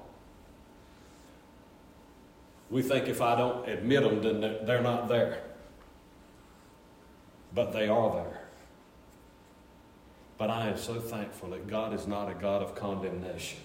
We 2.69 2.81
think 2.81 3.07
if 3.07 3.21
I 3.21 3.35
don't 3.35 3.67
admit 3.67 4.03
them, 4.03 4.21
then 4.21 4.65
they're 4.65 4.81
not 4.81 5.07
there. 5.07 5.43
But 7.53 7.71
they 7.71 7.87
are 7.87 8.11
there. 8.11 8.41
But 10.37 10.49
I 10.49 10.67
am 10.67 10.77
so 10.77 10.99
thankful 10.99 11.49
that 11.49 11.67
God 11.67 11.93
is 11.93 12.07
not 12.07 12.29
a 12.29 12.33
God 12.33 12.61
of 12.61 12.75
condemnation. 12.75 13.59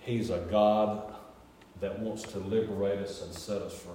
He's 0.00 0.30
a 0.30 0.38
God 0.38 1.14
that 1.80 1.98
wants 1.98 2.22
to 2.22 2.38
liberate 2.38 3.00
us 3.00 3.22
and 3.22 3.34
set 3.34 3.60
us 3.60 3.76
free. 3.76 3.92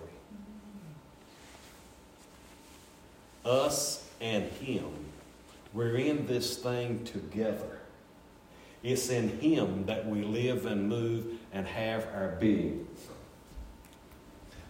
Us 3.45 4.07
and 4.19 4.51
Him, 4.51 4.91
we're 5.73 5.95
in 5.95 6.27
this 6.27 6.57
thing 6.57 7.05
together. 7.05 7.80
It's 8.83 9.09
in 9.09 9.39
Him 9.39 9.85
that 9.85 10.07
we 10.07 10.23
live 10.23 10.65
and 10.65 10.89
move 10.89 11.39
and 11.53 11.67
have 11.67 12.07
our 12.13 12.37
being. 12.39 12.87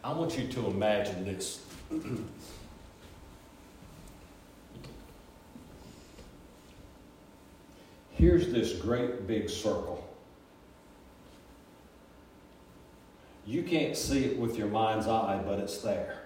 I 0.03 0.13
want 0.13 0.37
you 0.37 0.47
to 0.47 0.67
imagine 0.67 1.25
this. 1.25 1.63
here's 8.21 8.51
this 8.51 8.73
great 8.73 9.25
big 9.25 9.49
circle. 9.49 10.07
You 13.47 13.63
can't 13.63 13.97
see 13.97 14.25
it 14.25 14.37
with 14.37 14.59
your 14.59 14.67
mind's 14.67 15.07
eye, 15.07 15.41
but 15.43 15.57
it's 15.57 15.79
there. 15.79 16.21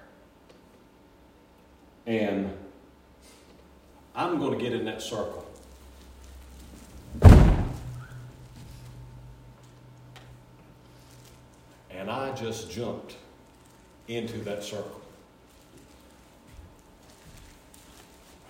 And 2.06 2.52
I'm 4.14 4.40
going 4.40 4.60
to 4.60 4.64
get 4.64 4.74
in 4.74 4.84
that 4.86 5.02
circle. 5.02 5.50
And 11.90 12.12
I 12.12 12.25
just 12.36 12.72
jumped 12.72 13.16
into 14.08 14.38
that 14.40 14.64
circle. 14.64 15.02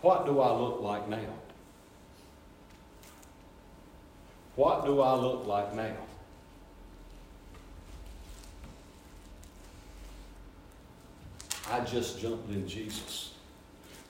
What 0.01 0.25
do 0.25 0.39
I 0.39 0.51
look 0.51 0.81
like 0.81 1.07
now? 1.07 1.33
What 4.55 4.85
do 4.85 5.01
I 5.01 5.15
look 5.15 5.45
like 5.47 5.73
now? 5.73 5.95
I 11.71 11.79
just 11.81 12.19
jumped 12.19 12.49
in 12.49 12.67
Jesus. 12.67 13.33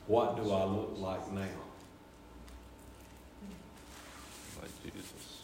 What 0.08 0.36
do 0.36 0.52
I 0.52 0.66
look 0.66 0.96
like 0.98 1.32
now? 1.32 1.48
Like 4.62 4.84
Jesus. 4.84 5.42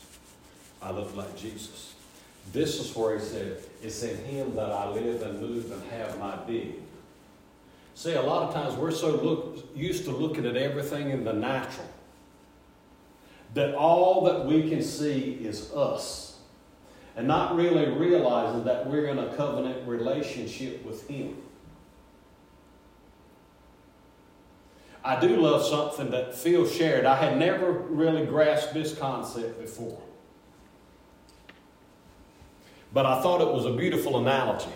I 0.81 0.91
look 0.91 1.15
like 1.15 1.35
Jesus. 1.37 1.95
This 2.51 2.79
is 2.79 2.95
where 2.95 3.17
he 3.17 3.23
said, 3.23 3.57
It's 3.81 4.03
in 4.03 4.17
him 4.25 4.55
that 4.55 4.71
I 4.71 4.89
live 4.89 5.21
and 5.21 5.39
move 5.39 5.71
and 5.71 5.83
have 5.91 6.19
my 6.19 6.35
being. 6.37 6.85
See, 7.95 8.13
a 8.13 8.21
lot 8.21 8.47
of 8.47 8.53
times 8.53 8.75
we're 8.75 8.91
so 8.91 9.15
look, 9.15 9.65
used 9.75 10.05
to 10.05 10.11
looking 10.11 10.45
at 10.45 10.55
everything 10.55 11.11
in 11.11 11.23
the 11.23 11.33
natural 11.33 11.87
that 13.53 13.75
all 13.75 14.23
that 14.25 14.45
we 14.45 14.69
can 14.69 14.81
see 14.81 15.33
is 15.41 15.71
us 15.73 16.39
and 17.15 17.27
not 17.27 17.55
really 17.55 17.89
realizing 17.89 18.63
that 18.63 18.87
we're 18.87 19.07
in 19.07 19.19
a 19.19 19.33
covenant 19.35 19.85
relationship 19.87 20.85
with 20.85 21.07
him. 21.09 21.35
I 25.03 25.19
do 25.19 25.35
love 25.35 25.65
something 25.65 26.11
that 26.11 26.35
Phil 26.35 26.65
shared. 26.67 27.05
I 27.05 27.15
had 27.15 27.37
never 27.37 27.71
really 27.71 28.25
grasped 28.25 28.73
this 28.73 28.97
concept 28.97 29.59
before. 29.59 29.99
But 32.93 33.05
I 33.05 33.21
thought 33.21 33.41
it 33.41 33.47
was 33.47 33.65
a 33.65 33.71
beautiful 33.71 34.17
analogy. 34.17 34.71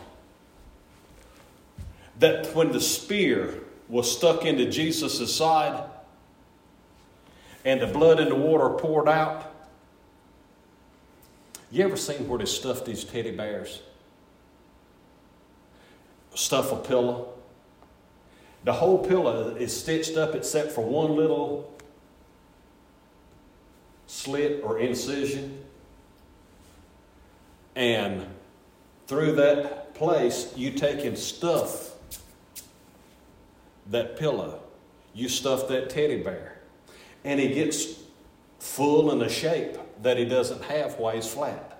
That 2.19 2.47
when 2.55 2.71
the 2.71 2.79
spear 2.79 3.61
was 3.89 4.09
stuck 4.11 4.45
into 4.45 4.69
Jesus' 4.69 5.33
side 5.35 5.83
and 7.65 7.81
the 7.81 7.87
blood 7.87 8.19
and 8.19 8.31
the 8.31 8.35
water 8.35 8.69
poured 8.69 9.09
out, 9.09 9.51
you 11.71 11.83
ever 11.83 11.97
seen 11.97 12.27
where 12.27 12.39
they 12.39 12.45
stuff 12.45 12.85
these 12.85 13.03
teddy 13.03 13.31
bears? 13.31 13.81
Stuff 16.33 16.71
a 16.71 16.77
pillow 16.77 17.35
the 18.65 18.73
whole 18.73 18.97
pillow 18.97 19.55
is 19.55 19.79
stitched 19.79 20.17
up 20.17 20.33
except 20.33 20.71
for 20.71 20.83
one 20.83 21.15
little 21.15 21.71
slit 24.07 24.61
or 24.63 24.79
incision. 24.79 25.63
And 27.75 28.25
through 29.07 29.33
that 29.33 29.93
place, 29.95 30.53
you 30.55 30.71
take 30.71 31.03
and 31.03 31.17
stuff 31.17 31.91
that 33.89 34.17
pillow. 34.17 34.61
You 35.13 35.29
stuff 35.29 35.67
that 35.67 35.89
teddy 35.89 36.21
bear. 36.21 36.59
And 37.23 37.39
he 37.39 37.53
gets 37.53 37.99
full 38.59 39.11
in 39.11 39.21
a 39.21 39.29
shape 39.29 39.77
that 40.01 40.17
he 40.17 40.25
doesn't 40.25 40.63
have 40.63 40.97
while 40.97 41.15
he's 41.15 41.27
flat. 41.27 41.79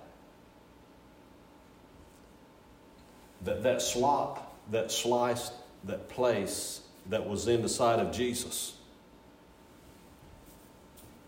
That, 3.44 3.62
that 3.62 3.82
slot, 3.82 4.52
that 4.70 4.90
slice, 4.90 5.50
that 5.84 6.08
place 6.08 6.80
that 7.08 7.28
was 7.28 7.46
in 7.46 7.62
the 7.62 7.68
side 7.68 8.00
of 8.00 8.12
Jesus. 8.12 8.76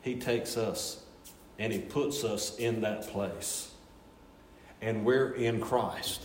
He 0.02 0.16
takes 0.16 0.56
us 0.56 1.02
and 1.58 1.72
He 1.72 1.80
puts 1.80 2.24
us 2.24 2.56
in 2.56 2.82
that 2.82 3.08
place. 3.08 3.67
And 4.80 5.04
we're 5.04 5.32
in 5.32 5.60
Christ. 5.60 6.22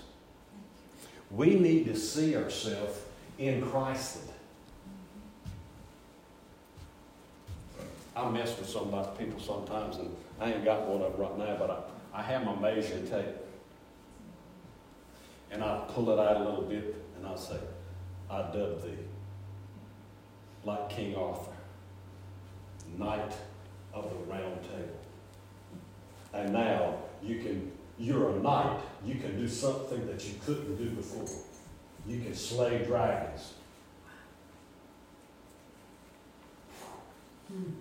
We 1.31 1.55
need 1.55 1.85
to 1.85 1.95
see 1.95 2.35
ourselves 2.35 2.99
in 3.39 3.65
Christ. 3.65 4.19
I 8.15 8.29
mess 8.29 8.57
with 8.59 8.69
some 8.69 8.91
people 9.17 9.39
sometimes, 9.39 9.97
and 9.97 10.15
I 10.39 10.53
ain't 10.53 10.63
got 10.63 10.87
one 10.87 11.01
of 11.01 11.13
them 11.13 11.21
right 11.21 11.37
now, 11.37 11.55
but 11.57 11.89
I, 12.13 12.19
I 12.19 12.21
have 12.21 12.45
my 12.45 12.55
measuring 12.55 13.07
tape. 13.07 13.35
And 15.49 15.63
I 15.63 15.83
pull 15.89 16.09
it 16.11 16.19
out 16.19 16.37
a 16.37 16.43
little 16.43 16.63
bit, 16.63 16.95
and 17.17 17.25
I 17.25 17.35
say, 17.35 17.57
I 18.29 18.41
dub 18.41 18.83
thee, 18.83 18.97
like 20.63 20.89
King 20.89 21.15
Arthur, 21.15 21.51
knight 22.97 23.33
of 23.93 24.09
the 24.09 24.31
round 24.31 24.61
table. 24.63 24.99
And 26.33 26.53
now 26.53 26.95
you 27.21 27.39
can, 27.39 27.71
you're 27.97 28.29
a 28.29 28.39
knight. 28.39 28.79
You 29.05 29.15
can 29.15 29.37
do 29.37 29.47
something 29.47 30.05
that 30.07 30.25
you 30.25 30.35
couldn't 30.45 30.77
do 30.77 30.89
before. 30.91 31.27
You 32.07 32.21
can 32.21 32.33
slay 32.33 32.83
dragons. 32.83 33.53
Hmm. 37.47 37.71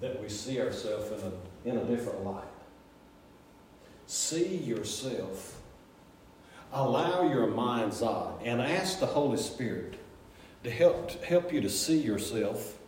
That 0.00 0.22
we 0.22 0.28
see 0.28 0.60
ourselves 0.60 1.10
in 1.10 1.72
a, 1.72 1.76
in 1.76 1.82
a 1.82 1.84
different 1.84 2.24
light. 2.24 2.44
See 4.06 4.56
yourself 4.56 5.58
allow 6.72 7.22
your 7.22 7.46
mind's 7.46 8.02
eye 8.02 8.32
and 8.44 8.60
ask 8.60 9.00
the 9.00 9.06
Holy 9.06 9.36
Spirit 9.36 9.94
to 10.64 10.70
help, 10.70 11.22
help 11.24 11.52
you 11.52 11.60
to 11.60 11.68
see 11.68 11.98
yourself 11.98 12.78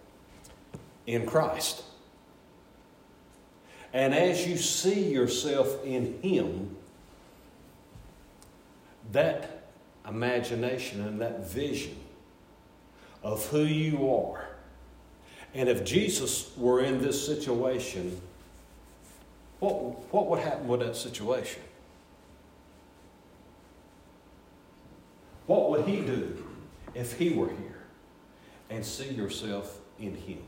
in 1.07 1.27
Christ. 1.27 1.83
And 3.93 4.15
as 4.15 4.47
you 4.47 4.57
see 4.57 5.11
yourself 5.11 5.85
in 5.85 6.21
Him, 6.23 6.77
that 9.13 9.65
imagination 10.09 11.03
and 11.03 11.21
that 11.21 11.49
vision 11.49 11.97
of 13.23 13.47
who 13.47 13.63
you 13.63 14.13
are. 14.13 14.49
And 15.55 15.69
if 15.69 15.85
Jesus 15.85 16.57
were 16.57 16.81
in 16.81 17.03
this 17.03 17.25
situation, 17.25 18.21
what, 19.59 19.75
what 20.13 20.29
would 20.29 20.41
happen 20.41 20.69
with 20.69 20.81
that 20.81 20.97
situation? 20.97 21.63
What 25.47 25.71
would 25.71 25.87
he 25.87 25.97
do 25.97 26.45
if 26.95 27.19
he 27.19 27.31
were 27.31 27.49
here? 27.49 27.83
And 28.71 28.85
see 28.85 29.11
yourself 29.11 29.81
in 29.99 30.15
him. 30.15 30.39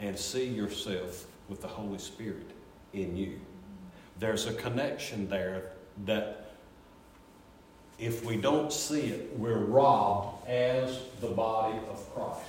And 0.00 0.18
see 0.18 0.46
yourself 0.46 1.26
with 1.48 1.60
the 1.60 1.68
Holy 1.68 1.98
Spirit 1.98 2.50
in 2.92 3.16
you. 3.16 3.40
There's 4.18 4.46
a 4.46 4.54
connection 4.54 5.28
there 5.28 5.72
that 6.04 6.52
if 7.98 8.24
we 8.24 8.36
don't 8.36 8.72
see 8.72 9.02
it, 9.02 9.36
we're 9.36 9.58
robbed 9.58 10.48
as 10.48 11.00
the 11.20 11.28
body 11.28 11.78
of 11.90 12.14
Christ 12.14 12.40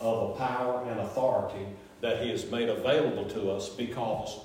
of 0.00 0.30
a 0.30 0.38
power 0.38 0.84
and 0.88 1.00
authority 1.00 1.66
that 2.00 2.22
He 2.22 2.30
has 2.30 2.48
made 2.50 2.68
available 2.68 3.24
to 3.26 3.50
us 3.50 3.68
because 3.68 4.38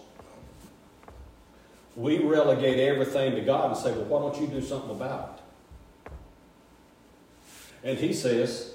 we 1.96 2.18
relegate 2.20 2.80
everything 2.80 3.36
to 3.36 3.42
God 3.42 3.72
and 3.72 3.78
say, 3.80 3.92
well, 3.92 4.06
why 4.06 4.20
don't 4.20 4.42
you 4.42 4.48
do 4.48 4.66
something 4.66 4.92
about 4.92 5.30
it? 5.30 5.44
And 7.84 7.98
he 7.98 8.14
says, 8.14 8.74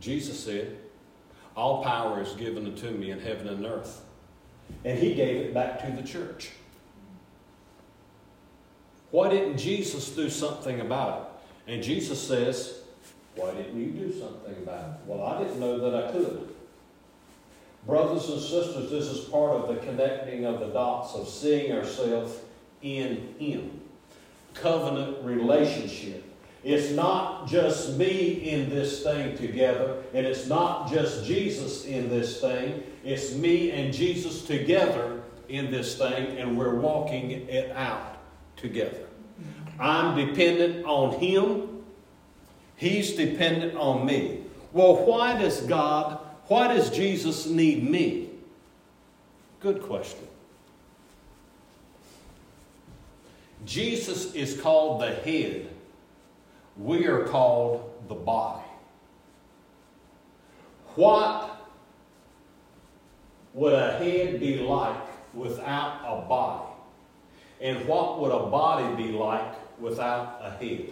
Jesus 0.00 0.42
said, 0.42 0.78
all 1.56 1.82
power 1.82 2.20
is 2.20 2.32
given 2.32 2.66
unto 2.66 2.90
me 2.90 3.10
in 3.10 3.20
heaven 3.20 3.48
and 3.48 3.64
earth. 3.64 4.02
And 4.84 4.98
he 4.98 5.14
gave 5.14 5.36
it 5.36 5.54
back 5.54 5.84
to 5.84 5.92
the 5.92 6.06
church. 6.06 6.50
Why 9.10 9.28
didn't 9.28 9.58
Jesus 9.58 10.10
do 10.10 10.28
something 10.28 10.80
about 10.80 11.20
it? 11.66 11.72
And 11.72 11.82
Jesus 11.82 12.20
says, 12.20 12.80
Why 13.36 13.52
didn't 13.52 13.78
you 13.78 13.90
do 13.90 14.12
something 14.18 14.56
about 14.56 14.84
it? 14.84 14.96
Well, 15.06 15.24
I 15.24 15.42
didn't 15.42 15.60
know 15.60 15.78
that 15.78 16.04
I 16.04 16.10
could. 16.10 16.54
Brothers 17.86 18.28
and 18.30 18.40
sisters, 18.40 18.90
this 18.90 19.06
is 19.06 19.26
part 19.26 19.52
of 19.52 19.68
the 19.68 19.76
connecting 19.86 20.46
of 20.46 20.58
the 20.58 20.68
dots 20.68 21.14
of 21.14 21.28
seeing 21.28 21.72
ourselves 21.72 22.38
in 22.82 23.34
Him. 23.38 23.82
Covenant 24.54 25.22
relationship. 25.22 26.24
It's 26.64 26.92
not 26.92 27.46
just 27.46 27.98
me 27.98 28.50
in 28.50 28.70
this 28.70 29.02
thing 29.02 29.36
together, 29.36 30.02
and 30.14 30.26
it's 30.26 30.46
not 30.46 30.90
just 30.90 31.24
Jesus 31.26 31.84
in 31.84 32.08
this 32.08 32.40
thing. 32.40 32.82
It's 33.04 33.34
me 33.34 33.70
and 33.70 33.92
Jesus 33.92 34.42
together 34.46 35.22
in 35.48 35.70
this 35.70 35.98
thing, 35.98 36.38
and 36.38 36.56
we're 36.56 36.76
walking 36.76 37.30
it 37.30 37.70
out 37.72 38.16
together. 38.56 39.06
I'm 39.78 40.16
dependent 40.16 40.86
on 40.86 41.18
Him, 41.20 41.82
He's 42.76 43.12
dependent 43.12 43.76
on 43.76 44.06
me. 44.06 44.40
Well, 44.72 45.04
why 45.04 45.38
does 45.38 45.60
God, 45.60 46.18
why 46.46 46.68
does 46.68 46.90
Jesus 46.90 47.46
need 47.46 47.88
me? 47.88 48.30
Good 49.60 49.82
question. 49.82 50.26
Jesus 53.64 54.34
is 54.34 54.60
called 54.60 55.00
the 55.00 55.10
head. 55.14 55.68
We 56.76 57.06
are 57.06 57.24
called 57.24 57.92
the 58.08 58.14
body. 58.14 58.64
What 60.96 61.50
would 63.52 63.72
a 63.72 63.92
head 63.98 64.40
be 64.40 64.58
like 64.58 65.06
without 65.32 66.00
a 66.04 66.28
body? 66.28 66.70
And 67.60 67.86
what 67.86 68.20
would 68.20 68.32
a 68.32 68.46
body 68.46 68.94
be 68.96 69.12
like 69.12 69.54
without 69.80 70.40
a 70.42 70.50
head? 70.50 70.90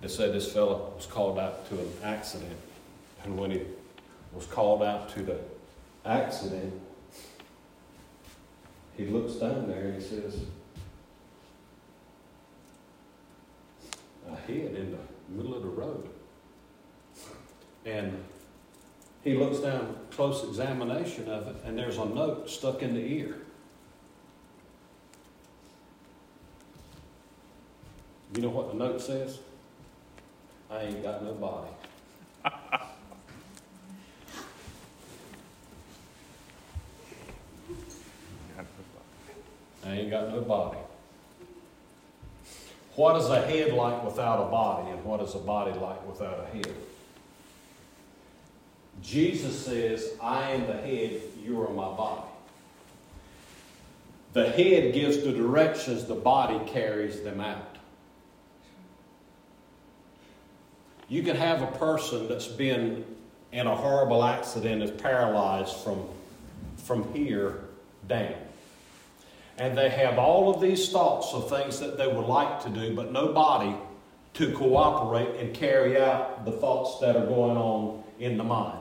They 0.00 0.08
said 0.08 0.34
this 0.34 0.52
fellow 0.52 0.92
was 0.96 1.06
called 1.06 1.38
out 1.38 1.66
to 1.70 1.78
an 1.78 1.88
accident, 2.02 2.58
and 3.22 3.38
when 3.38 3.50
he 3.50 3.62
was 4.34 4.44
called 4.44 4.82
out 4.82 5.08
to 5.14 5.22
the 5.22 5.38
accident, 6.04 6.78
he 8.98 9.06
looks 9.06 9.34
down 9.36 9.66
there 9.66 9.84
and 9.86 10.02
he 10.02 10.06
says, 10.06 10.40
head 14.46 14.74
in 14.74 14.92
the 14.92 14.98
middle 15.28 15.54
of 15.54 15.62
the 15.62 15.68
road. 15.68 16.08
And 17.84 18.24
he 19.22 19.34
looks 19.34 19.58
down, 19.58 19.96
close 20.10 20.44
examination 20.44 21.28
of 21.28 21.48
it, 21.48 21.56
and 21.64 21.78
there's 21.78 21.98
a 21.98 22.04
note 22.04 22.48
stuck 22.50 22.82
in 22.82 22.94
the 22.94 23.00
ear. 23.00 23.36
You 28.34 28.42
know 28.42 28.50
what 28.50 28.68
the 28.68 28.74
note 28.74 29.00
says? 29.00 29.38
I 30.70 30.82
ain't 30.82 31.02
got 31.02 31.22
no 31.22 31.34
body. 31.34 31.70
I 39.86 39.92
ain't 39.92 40.10
got 40.10 40.30
no 40.30 40.40
body. 40.40 40.78
What 42.96 43.16
is 43.16 43.28
a 43.28 43.40
head 43.42 43.72
like 43.72 44.04
without 44.04 44.46
a 44.46 44.50
body, 44.50 44.90
and 44.90 45.04
what 45.04 45.20
is 45.20 45.34
a 45.34 45.38
body 45.38 45.72
like 45.72 46.06
without 46.06 46.38
a 46.38 46.56
head? 46.56 46.72
Jesus 49.02 49.64
says, 49.64 50.12
I 50.22 50.52
am 50.52 50.66
the 50.66 50.74
head, 50.74 51.20
you 51.42 51.60
are 51.62 51.70
my 51.70 51.88
body. 51.96 52.22
The 54.32 54.48
head 54.50 54.94
gives 54.94 55.22
the 55.22 55.32
directions, 55.32 56.04
the 56.04 56.14
body 56.14 56.60
carries 56.70 57.20
them 57.22 57.40
out. 57.40 57.76
You 61.08 61.22
can 61.22 61.36
have 61.36 61.62
a 61.62 61.78
person 61.78 62.28
that's 62.28 62.48
been 62.48 63.04
in 63.52 63.66
a 63.66 63.76
horrible 63.76 64.24
accident, 64.24 64.82
is 64.82 64.90
paralyzed 64.90 65.76
from, 65.76 66.04
from 66.76 67.12
here 67.12 67.64
down. 68.08 68.34
And 69.58 69.78
they 69.78 69.88
have 69.88 70.18
all 70.18 70.52
of 70.52 70.60
these 70.60 70.90
thoughts 70.90 71.32
of 71.32 71.48
things 71.48 71.78
that 71.80 71.96
they 71.96 72.08
would 72.08 72.26
like 72.26 72.62
to 72.64 72.68
do, 72.68 72.94
but 72.94 73.12
no 73.12 73.32
body 73.32 73.76
to 74.34 74.52
cooperate 74.52 75.40
and 75.40 75.54
carry 75.54 76.00
out 76.00 76.44
the 76.44 76.50
thoughts 76.50 76.98
that 77.00 77.16
are 77.16 77.26
going 77.26 77.56
on 77.56 78.02
in 78.18 78.36
the 78.36 78.44
mind. 78.44 78.78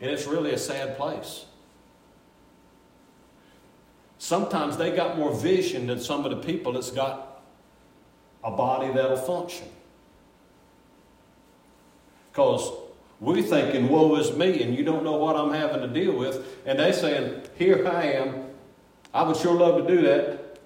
And 0.00 0.10
it's 0.10 0.26
really 0.26 0.52
a 0.52 0.58
sad 0.58 0.98
place. 0.98 1.46
Sometimes 4.18 4.76
they 4.76 4.94
got 4.94 5.16
more 5.16 5.34
vision 5.34 5.86
than 5.86 6.00
some 6.00 6.24
of 6.24 6.30
the 6.30 6.36
people 6.36 6.72
that's 6.72 6.90
got 6.90 7.42
a 8.44 8.50
body 8.50 8.92
that'll 8.92 9.16
function. 9.16 9.68
Because 12.30 12.70
we're 13.20 13.42
thinking, 13.42 13.88
woe 13.88 14.16
is 14.16 14.36
me, 14.36 14.62
and 14.62 14.76
you 14.76 14.84
don't 14.84 15.02
know 15.02 15.16
what 15.16 15.36
I'm 15.36 15.52
having 15.52 15.80
to 15.80 15.88
deal 15.88 16.16
with. 16.16 16.46
And 16.66 16.78
they 16.78 16.92
saying, 16.92 17.42
here 17.56 17.86
I 17.88 18.02
am. 18.12 18.44
I 19.14 19.22
would 19.22 19.36
sure 19.36 19.54
love 19.54 19.86
to 19.86 19.94
do 19.96 20.02
that. 20.02 20.58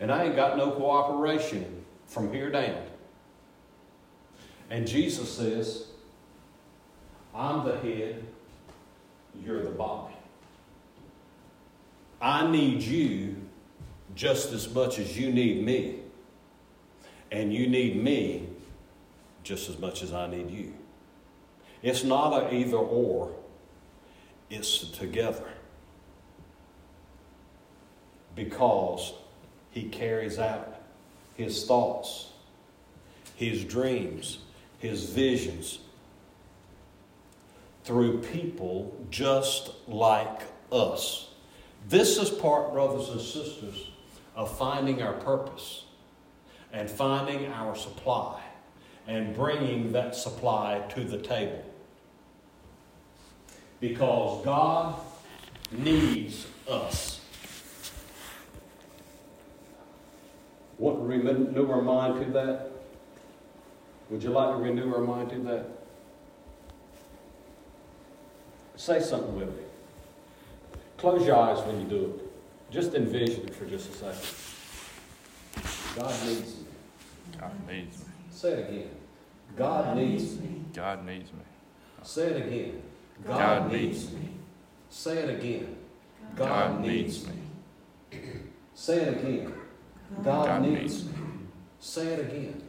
And 0.00 0.10
I 0.10 0.24
ain't 0.24 0.36
got 0.36 0.56
no 0.56 0.72
cooperation 0.72 1.84
from 2.06 2.32
here 2.32 2.50
down. 2.50 2.82
And 4.70 4.86
Jesus 4.86 5.30
says, 5.30 5.86
I'm 7.34 7.64
the 7.64 7.78
head, 7.78 8.24
you're 9.44 9.62
the 9.62 9.70
body. 9.70 10.14
I 12.20 12.50
need 12.50 12.82
you 12.82 13.36
just 14.14 14.52
as 14.52 14.72
much 14.72 14.98
as 14.98 15.16
you 15.16 15.30
need 15.30 15.64
me. 15.64 16.00
And 17.30 17.52
you 17.52 17.66
need 17.66 18.02
me 18.02 18.48
just 19.44 19.68
as 19.68 19.78
much 19.78 20.02
as 20.02 20.12
I 20.12 20.26
need 20.26 20.50
you. 20.50 20.74
It's 21.82 22.02
not 22.02 22.32
an 22.32 22.56
either 22.56 22.78
or, 22.78 23.30
it's 24.50 24.78
together. 24.90 25.44
Because 28.34 29.12
he 29.70 29.84
carries 29.84 30.38
out 30.38 30.80
his 31.36 31.66
thoughts, 31.66 32.30
his 33.36 33.64
dreams, 33.64 34.38
his 34.78 35.10
visions 35.10 35.78
through 37.84 38.22
people 38.22 38.96
just 39.10 39.70
like 39.86 40.40
us. 40.72 41.28
This 41.86 42.16
is 42.16 42.30
part, 42.30 42.72
brothers 42.72 43.10
and 43.10 43.20
sisters, 43.20 43.90
of 44.34 44.56
finding 44.56 45.02
our 45.02 45.12
purpose 45.12 45.84
and 46.72 46.90
finding 46.90 47.46
our 47.52 47.76
supply 47.76 48.43
and 49.06 49.34
bringing 49.34 49.92
that 49.92 50.14
supply 50.14 50.82
to 50.90 51.04
the 51.04 51.18
table. 51.18 51.64
Because 53.80 54.44
God 54.44 54.98
needs 55.70 56.46
us. 56.68 57.20
Want 60.78 60.98
to 60.98 61.04
renew 61.04 61.70
our 61.70 61.82
mind 61.82 62.24
to 62.24 62.32
that? 62.32 62.70
Would 64.10 64.22
you 64.22 64.30
like 64.30 64.56
to 64.56 64.62
renew 64.62 64.94
our 64.94 65.00
mind 65.00 65.30
to 65.30 65.38
that? 65.40 65.66
Say 68.76 69.00
something 69.00 69.36
with 69.36 69.48
me. 69.48 69.62
Close 70.96 71.26
your 71.26 71.36
eyes 71.36 71.64
when 71.66 71.80
you 71.80 71.86
do 71.86 72.04
it. 72.04 72.72
Just 72.72 72.94
envision 72.94 73.46
it 73.46 73.54
for 73.54 73.66
just 73.66 73.90
a 73.90 73.92
second. 73.92 74.44
God 75.96 76.26
needs 76.26 76.56
me. 76.56 76.66
God 77.38 77.68
needs 77.68 77.98
me. 77.98 78.03
Say 78.44 78.52
it 78.52 78.68
again. 78.68 78.90
God 79.56 79.96
needs 79.96 80.38
me. 80.38 80.64
God 80.74 81.06
needs 81.06 81.32
me. 81.32 81.38
Say 82.02 82.26
it 82.26 82.46
again. 82.46 82.82
God 83.26 83.72
needs 83.72 84.12
me. 84.12 84.28
Say 84.90 85.16
it 85.16 85.30
again. 85.30 85.76
God 86.36 86.82
needs 86.82 87.26
me. 87.26 87.32
Say 88.74 88.96
it 88.96 89.08
again. 89.16 89.54
God 90.22 90.46
God 90.46 90.62
needs 90.62 90.74
needs 90.74 91.04
me. 91.06 91.12
Say 91.80 92.06
it 92.08 92.20
again. 92.20 92.62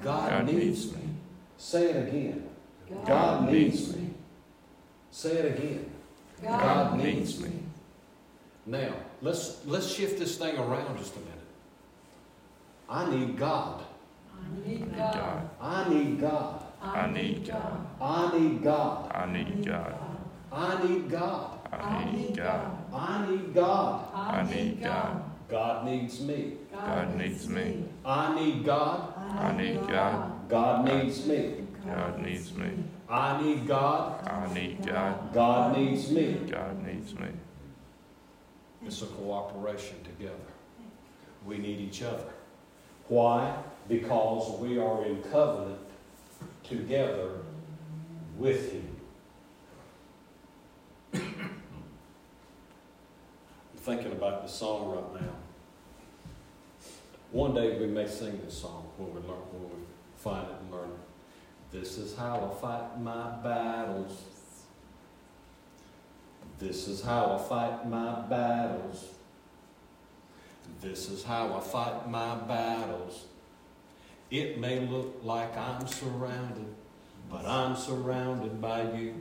God 0.00 0.30
God 0.30 0.46
needs 0.46 0.58
needs 0.58 0.92
me. 0.94 1.02
Say 1.58 1.90
it 1.90 2.08
again. 2.08 2.48
God 2.88 3.06
God 3.08 3.50
needs 3.50 3.80
needs 3.80 3.96
me. 3.96 4.10
Say 5.10 5.32
it 5.32 5.58
again. 5.58 5.90
God 6.44 6.98
needs 6.98 7.40
me. 7.40 7.50
Now, 8.64 8.94
let's 9.20 9.66
let's 9.66 9.92
shift 9.92 10.20
this 10.20 10.38
thing 10.38 10.56
around 10.56 10.98
just 10.98 11.16
a 11.16 11.18
minute. 11.18 11.34
I 12.88 13.10
need 13.10 13.36
God. 13.36 13.85
I 14.36 14.68
need 14.68 14.96
God. 14.96 15.50
I 15.60 15.88
need 15.88 16.20
God. 16.20 16.62
I 16.82 17.10
need 17.10 17.46
God. 17.46 17.86
I 18.00 18.38
need 18.38 18.62
God. 18.62 19.10
I 19.12 19.32
need 19.32 19.62
God. 19.62 20.00
I 20.52 20.82
need 20.82 21.08
God. 21.08 21.58
I 21.72 22.04
need 22.12 22.36
God. 22.36 22.82
I 22.92 23.22
need 23.22 23.54
God. 23.54 24.14
I 24.14 24.42
need 24.42 24.82
God. 24.82 25.22
God 25.48 25.84
needs 25.84 26.20
me. 26.20 26.54
God 26.72 27.16
needs 27.16 27.48
me. 27.48 27.84
I 28.04 28.34
need 28.34 28.64
God. 28.64 29.14
I 29.16 29.56
need 29.56 29.86
God. 29.88 30.48
God 30.48 30.84
needs 30.84 31.26
me. 31.26 31.66
God 31.84 32.20
needs 32.20 32.52
me. 32.54 32.70
I 33.08 33.40
need 33.40 33.66
God. 33.66 34.28
I 34.28 34.52
need 34.52 34.84
God. 34.84 35.32
God 35.32 35.76
needs 35.76 36.10
me. 36.10 36.40
God 36.50 36.84
needs 36.84 37.14
me. 37.14 37.28
It's 38.84 39.02
a 39.02 39.06
cooperation 39.06 39.96
together. 40.04 40.34
We 41.44 41.58
need 41.58 41.80
each 41.80 42.02
other. 42.02 42.32
Why? 43.08 43.56
Because 43.88 44.58
we 44.58 44.78
are 44.78 45.04
in 45.04 45.22
covenant 45.24 45.78
together 46.64 47.30
with 48.36 48.72
Him. 48.72 48.96
I'm 51.14 51.60
thinking 53.76 54.12
about 54.12 54.42
the 54.42 54.48
song 54.48 54.90
right 54.90 55.22
now. 55.22 55.32
One 57.30 57.54
day 57.54 57.78
we 57.78 57.86
may 57.86 58.08
sing 58.08 58.40
this 58.44 58.58
song 58.58 58.88
when 58.96 59.10
we 59.14 59.20
learn, 59.28 59.38
when 59.52 59.70
we 59.70 59.84
find 60.16 60.48
it 60.48 60.56
and 60.60 60.70
learn 60.72 60.88
it. 60.90 61.06
This 61.70 61.98
is 61.98 62.16
how 62.16 62.50
I 62.50 62.60
fight 62.60 63.00
my 63.00 63.30
battles. 63.42 64.22
This 66.58 66.88
is 66.88 67.02
how 67.02 67.34
I 67.34 67.48
fight 67.48 67.88
my 67.88 68.20
battles. 68.22 69.04
This 70.80 71.08
is 71.08 71.22
how 71.22 71.54
I 71.54 71.60
fight 71.60 72.08
my 72.08 72.36
battles. 72.36 73.26
It 74.30 74.58
may 74.58 74.80
look 74.80 75.20
like 75.22 75.56
I'm 75.56 75.86
surrounded, 75.86 76.74
but 77.30 77.46
I'm 77.46 77.76
surrounded 77.76 78.60
by 78.60 78.82
you. 78.92 79.14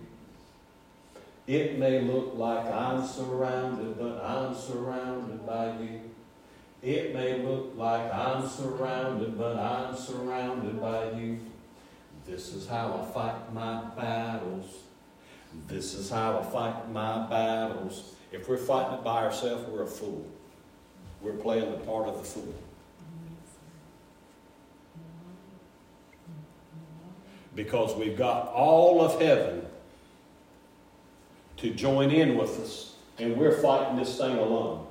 It 1.46 1.78
may 1.78 2.02
look 2.02 2.34
like 2.36 2.66
I'm 2.66 3.06
surrounded, 3.06 4.00
but 4.00 4.24
I'm 4.24 4.56
surrounded 4.56 5.46
by 5.46 5.78
you. 5.78 6.02
It 6.82 7.14
may 7.14 7.40
look 7.44 7.74
like 7.76 8.12
I'm 8.12 8.48
surrounded, 8.48 9.38
but 9.38 9.58
I'm 9.58 9.96
surrounded 9.96 10.82
by 10.82 11.12
you. 11.12 11.40
This 12.26 12.54
is 12.54 12.68
how 12.68 13.00
I 13.00 13.14
fight 13.14 13.54
my 13.54 13.84
battles. 13.96 14.66
This 15.68 15.94
is 15.94 16.10
how 16.10 16.40
I 16.40 16.44
fight 16.44 16.92
my 16.92 17.28
battles. 17.28 18.16
If 18.32 18.50
we're 18.50 18.58
fighting 18.58 19.00
it 19.00 19.04
by 19.04 19.24
ourselves, 19.24 19.70
we're 19.70 19.84
a 19.84 19.88
fool. 19.88 20.26
We're 21.22 21.34
playing 21.34 21.72
the 21.72 21.78
part 21.78 22.08
of 22.08 22.18
the 22.18 22.24
fool. 22.24 22.54
Because 27.56 27.96
we've 27.96 28.18
got 28.18 28.50
all 28.50 29.02
of 29.02 29.22
heaven 29.22 29.66
to 31.58 31.70
join 31.72 32.12
in 32.12 32.38
with 32.38 32.60
us, 32.60 32.96
and 33.18 33.38
we're 33.38 33.60
fighting 33.62 33.96
this 33.98 34.18
thing 34.18 34.38
alone. 34.38 34.86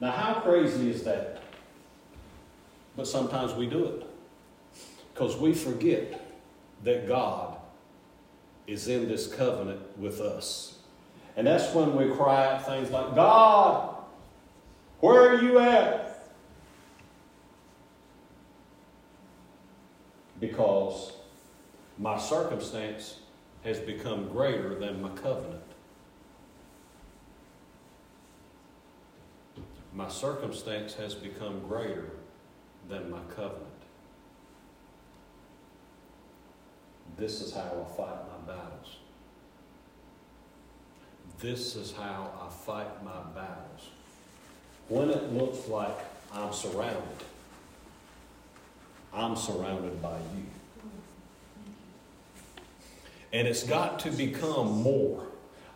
Now, 0.00 0.10
how 0.10 0.34
crazy 0.40 0.90
is 0.90 1.04
that? 1.04 1.42
But 2.96 3.06
sometimes 3.06 3.52
we 3.52 3.66
do 3.66 3.84
it 3.84 4.06
because 5.12 5.36
we 5.36 5.52
forget 5.52 6.26
that 6.84 7.06
God 7.06 7.56
is 8.66 8.88
in 8.88 9.08
this 9.08 9.26
covenant 9.26 9.80
with 9.98 10.20
us. 10.20 10.78
And 11.36 11.46
that's 11.46 11.72
when 11.74 11.94
we 11.94 12.14
cry 12.14 12.46
out 12.46 12.66
things 12.66 12.90
like, 12.90 13.14
God, 13.14 13.94
where 15.00 15.28
are 15.28 15.42
you 15.42 15.58
at? 15.58 16.30
Because 20.40 21.12
my 21.98 22.18
circumstance 22.18 23.20
has 23.64 23.78
become 23.78 24.28
greater 24.28 24.74
than 24.74 25.00
my 25.00 25.08
covenant. 25.10 25.62
My 29.94 30.08
circumstance 30.08 30.94
has 30.94 31.14
become 31.14 31.60
greater 31.66 32.10
than 32.88 33.10
my 33.10 33.20
covenant. 33.34 33.66
This 37.16 37.40
is 37.40 37.54
how 37.54 37.60
I 37.62 37.96
fight 37.96 38.18
my 38.28 38.52
battles. 38.52 38.96
This 41.40 41.76
is 41.76 41.92
how 41.92 42.30
I 42.40 42.50
fight 42.50 43.02
my 43.02 43.22
battles. 43.34 43.90
When 44.88 45.08
it 45.08 45.32
looks 45.32 45.66
like 45.68 45.96
I'm 46.32 46.52
surrounded, 46.52 47.24
I'm 49.14 49.34
surrounded 49.34 50.02
by 50.02 50.18
you. 50.36 50.44
And 53.32 53.46
it's 53.46 53.64
got 53.64 53.98
to 54.00 54.10
become 54.10 54.82
more. 54.82 55.26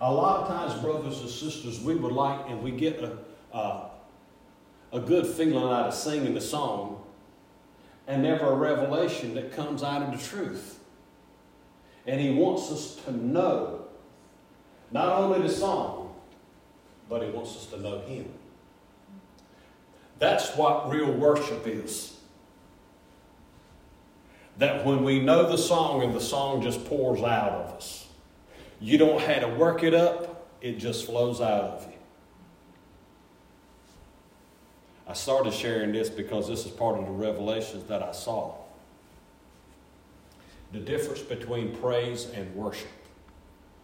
A 0.00 0.12
lot 0.12 0.42
of 0.42 0.48
times, 0.48 0.80
brothers 0.80 1.20
and 1.20 1.28
sisters, 1.28 1.80
we 1.80 1.94
would 1.94 2.12
like, 2.12 2.48
and 2.48 2.62
we 2.62 2.70
get 2.70 3.02
a, 3.02 3.18
a, 3.56 3.90
a 4.92 5.00
good 5.00 5.26
feeling 5.26 5.56
out 5.56 5.88
of 5.88 5.94
singing 5.94 6.34
the 6.34 6.40
song, 6.40 7.02
and 8.06 8.22
never 8.22 8.46
a 8.46 8.54
revelation 8.54 9.34
that 9.34 9.52
comes 9.52 9.82
out 9.82 10.02
of 10.02 10.18
the 10.18 10.26
truth. 10.26 10.78
And 12.06 12.20
He 12.20 12.30
wants 12.30 12.70
us 12.72 12.94
to 13.04 13.12
know 13.12 13.84
not 14.90 15.08
only 15.08 15.46
the 15.46 15.52
song, 15.52 16.14
but 17.08 17.22
He 17.22 17.30
wants 17.30 17.56
us 17.56 17.66
to 17.66 17.80
know 17.80 18.00
Him. 18.00 18.32
That's 20.18 20.56
what 20.56 20.90
real 20.90 21.12
worship 21.12 21.66
is. 21.66 22.19
That 24.60 24.84
when 24.84 25.04
we 25.04 25.20
know 25.20 25.48
the 25.48 25.56
song 25.56 26.02
and 26.02 26.14
the 26.14 26.20
song 26.20 26.60
just 26.60 26.84
pours 26.84 27.22
out 27.22 27.52
of 27.52 27.76
us, 27.76 28.06
you 28.78 28.98
don't 28.98 29.18
have 29.22 29.40
to 29.40 29.48
work 29.48 29.82
it 29.82 29.94
up, 29.94 30.50
it 30.60 30.72
just 30.72 31.06
flows 31.06 31.40
out 31.40 31.64
of 31.64 31.86
you. 31.86 31.94
I 35.08 35.14
started 35.14 35.54
sharing 35.54 35.92
this 35.92 36.10
because 36.10 36.46
this 36.46 36.66
is 36.66 36.72
part 36.72 36.98
of 36.98 37.06
the 37.06 37.10
revelations 37.10 37.84
that 37.84 38.02
I 38.02 38.12
saw. 38.12 38.54
The 40.72 40.80
difference 40.80 41.22
between 41.22 41.74
praise 41.76 42.26
and 42.26 42.54
worship. 42.54 42.90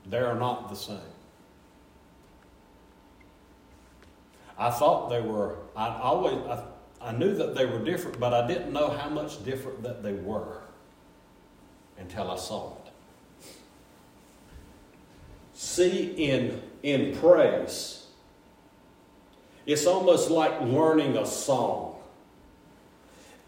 They 0.05 0.19
are 0.19 0.39
not 0.39 0.69
the 0.69 0.77
same. 0.77 0.99
I 4.59 4.71
thought 4.71 5.09
they 5.09 5.23
were, 5.23 5.57
I 5.75 5.89
always, 6.03 6.37
I, 6.47 6.65
I 7.01 7.13
knew 7.13 7.35
that 7.35 7.55
they 7.55 7.65
were 7.65 7.83
different, 7.83 8.21
but 8.21 8.35
I 8.35 8.47
didn't 8.47 8.75
know 8.75 8.91
how 8.91 9.09
much 9.09 9.43
different 9.43 9.83
that 9.83 10.03
they 10.03 10.13
were 10.13 10.66
until 11.99 12.31
I 12.31 12.37
saw 12.37 12.73
it. 12.73 12.93
See, 15.55 16.13
in, 16.17 16.63
in 16.83 17.17
praise, 17.17 18.07
it's 19.65 19.87
almost 19.87 20.31
like 20.31 20.61
learning 20.61 21.17
a 21.17 21.27
song. 21.27 21.97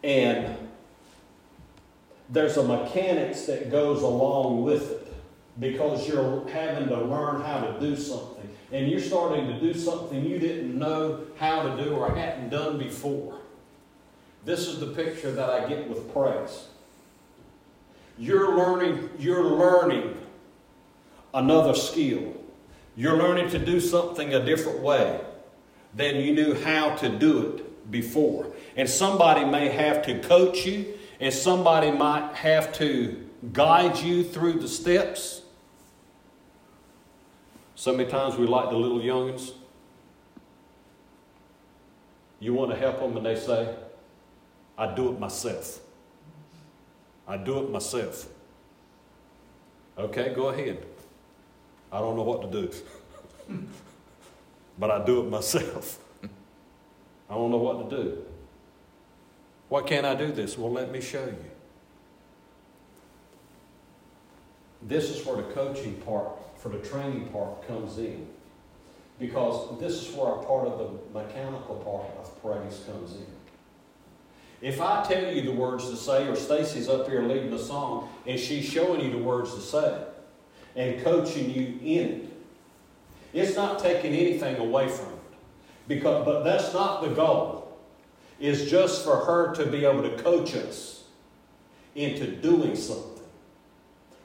And 0.02 0.56
there's 2.30 2.56
a 2.56 2.62
mechanics 2.62 3.42
that 3.46 3.70
goes 3.70 4.02
along 4.02 4.64
with 4.64 4.90
it 4.90 5.14
because 5.58 6.08
you're 6.08 6.48
having 6.48 6.88
to 6.88 7.00
learn 7.00 7.40
how 7.42 7.60
to 7.60 7.80
do 7.80 7.96
something. 7.96 8.48
And 8.70 8.88
you're 8.88 9.00
starting 9.00 9.46
to 9.46 9.60
do 9.60 9.72
something 9.74 10.24
you 10.24 10.38
didn't 10.38 10.78
know 10.78 11.20
how 11.38 11.62
to 11.62 11.82
do 11.82 11.94
or 11.94 12.14
hadn't 12.14 12.50
done 12.50 12.78
before. 12.78 13.38
This 14.44 14.68
is 14.68 14.78
the 14.78 14.88
picture 14.88 15.32
that 15.32 15.50
I 15.50 15.68
get 15.68 15.88
with 15.88 16.12
praise. 16.12 16.68
You're 18.18 18.56
learning, 18.56 19.10
you're 19.18 19.44
learning 19.44 20.16
another 21.32 21.74
skill. 21.74 22.34
You're 22.96 23.16
learning 23.16 23.50
to 23.50 23.58
do 23.58 23.80
something 23.80 24.34
a 24.34 24.44
different 24.44 24.80
way 24.80 25.20
than 25.94 26.16
you 26.16 26.34
knew 26.34 26.54
how 26.54 26.96
to 26.96 27.08
do 27.08 27.52
it 27.52 27.90
before. 27.90 28.52
And 28.76 28.88
somebody 28.88 29.44
may 29.44 29.68
have 29.68 30.04
to 30.06 30.18
coach 30.20 30.66
you, 30.66 30.98
and 31.20 31.32
somebody 31.32 31.92
might 31.92 32.34
have 32.34 32.72
to 32.74 33.24
guide 33.52 33.98
you 33.98 34.24
through 34.24 34.54
the 34.54 34.68
steps. 34.68 35.42
So 37.76 37.92
many 37.92 38.10
times 38.10 38.36
we 38.36 38.46
like 38.46 38.70
the 38.70 38.76
little 38.76 38.98
youngins. 39.00 39.52
You 42.40 42.54
want 42.54 42.72
to 42.72 42.76
help 42.76 42.98
them, 42.98 43.16
and 43.16 43.24
they 43.24 43.36
say, 43.36 43.74
I 44.76 44.92
do 44.92 45.12
it 45.12 45.20
myself. 45.20 45.80
I 47.28 47.36
do 47.36 47.58
it 47.58 47.70
myself. 47.70 48.26
Okay, 49.98 50.32
go 50.34 50.48
ahead. 50.48 50.84
I 51.92 51.98
don't 51.98 52.16
know 52.16 52.22
what 52.22 52.50
to 52.50 52.62
do, 52.62 52.70
but 54.78 54.90
I 54.90 55.04
do 55.04 55.20
it 55.20 55.30
myself. 55.30 55.98
I 57.30 57.34
don't 57.34 57.50
know 57.50 57.58
what 57.58 57.90
to 57.90 57.96
do. 57.96 58.24
Why 59.68 59.82
can't 59.82 60.06
I 60.06 60.14
do 60.14 60.32
this? 60.32 60.56
Well, 60.56 60.72
let 60.72 60.90
me 60.90 61.00
show 61.00 61.24
you. 61.24 61.44
This 64.82 65.10
is 65.10 65.26
where 65.26 65.36
the 65.36 65.42
coaching 65.52 65.94
part, 65.96 66.30
for 66.56 66.70
the 66.70 66.78
training 66.78 67.28
part, 67.28 67.66
comes 67.68 67.98
in. 67.98 68.26
Because 69.18 69.78
this 69.80 70.08
is 70.08 70.14
where 70.14 70.32
a 70.32 70.42
part 70.44 70.68
of 70.68 70.78
the 70.78 71.18
mechanical 71.18 71.76
part 71.76 72.06
of 72.18 72.42
praise 72.42 72.80
comes 72.86 73.16
in. 73.16 73.26
If 74.60 74.80
I 74.80 75.04
tell 75.04 75.32
you 75.32 75.42
the 75.42 75.52
words 75.52 75.88
to 75.90 75.96
say, 75.96 76.26
or 76.26 76.34
Stacy's 76.34 76.88
up 76.88 77.08
here 77.08 77.22
leading 77.22 77.50
the 77.50 77.58
song, 77.58 78.08
and 78.26 78.38
she's 78.38 78.64
showing 78.64 79.00
you 79.00 79.10
the 79.12 79.18
words 79.18 79.54
to 79.54 79.60
say, 79.60 80.02
and 80.74 81.02
coaching 81.04 81.50
you 81.50 81.78
in 81.82 82.08
it, 82.08 82.32
it's 83.32 83.56
not 83.56 83.78
taking 83.78 84.14
anything 84.14 84.56
away 84.56 84.88
from 84.88 85.06
it. 85.06 85.18
Because, 85.86 86.24
but 86.24 86.42
that's 86.42 86.72
not 86.72 87.02
the 87.02 87.08
goal. 87.08 87.78
It's 88.40 88.70
just 88.70 89.04
for 89.04 89.16
her 89.16 89.54
to 89.54 89.66
be 89.66 89.84
able 89.84 90.02
to 90.02 90.16
coach 90.22 90.54
us 90.54 91.04
into 91.94 92.26
doing 92.26 92.76
something 92.76 93.24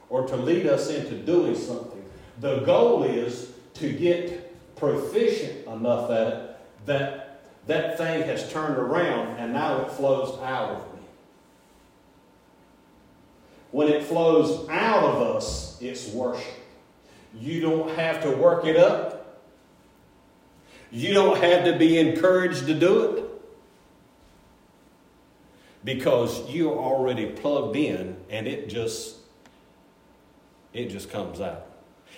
or 0.10 0.28
to 0.28 0.36
lead 0.36 0.68
us 0.68 0.90
into 0.90 1.16
doing 1.16 1.56
something. 1.56 2.04
The 2.40 2.60
goal 2.60 3.04
is 3.04 3.52
to 3.76 3.92
get 3.92 4.76
proficient 4.76 5.66
enough 5.68 6.12
at 6.12 6.28
it 6.28 6.58
that 6.86 7.23
that 7.68 7.98
thing 7.98 8.24
has 8.24 8.52
turned 8.52 8.78
around 8.78 9.38
and 9.38 9.54
now 9.54 9.82
it 9.82 9.92
flows 9.92 10.40
out 10.42 10.72
of 10.72 10.94
me. 10.94 11.02
When 13.72 13.88
it 13.88 14.04
flows 14.04 14.68
out 14.70 15.04
of 15.04 15.36
us, 15.36 15.78
it's 15.82 16.08
worship. 16.10 16.46
You 17.34 17.62
don't 17.62 17.90
have 17.96 18.22
to 18.24 18.32
work 18.32 18.66
it 18.66 18.78
up. 18.78 19.42
You 20.92 21.14
don't 21.14 21.42
have 21.42 21.66
to 21.66 21.78
be 21.78 21.98
encouraged 21.98 22.68
to 22.68 22.74
do 22.74 23.02
it. 23.04 23.24
Because 25.84 26.48
you're 26.50 26.78
already 26.78 27.26
plugged 27.26 27.76
in 27.76 28.16
and 28.30 28.48
it 28.48 28.70
just 28.70 29.18
it 30.72 30.90
just 30.90 31.10
comes 31.10 31.42
out. 31.42 31.66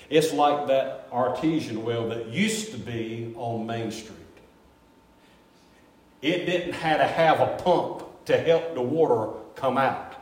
It's 0.09 0.33
like 0.33 0.67
that 0.67 1.07
artesian 1.11 1.83
well 1.83 2.09
that 2.09 2.27
used 2.27 2.71
to 2.71 2.77
be 2.77 3.33
on 3.35 3.65
Main 3.65 3.91
Street. 3.91 4.24
It 6.25 6.47
didn't 6.47 6.73
have 6.73 6.97
to 6.97 7.05
have 7.05 7.39
a 7.39 7.55
pump 7.57 8.03
to 8.25 8.35
help 8.35 8.73
the 8.73 8.81
water 8.81 9.31
come 9.55 9.77
out. 9.77 10.15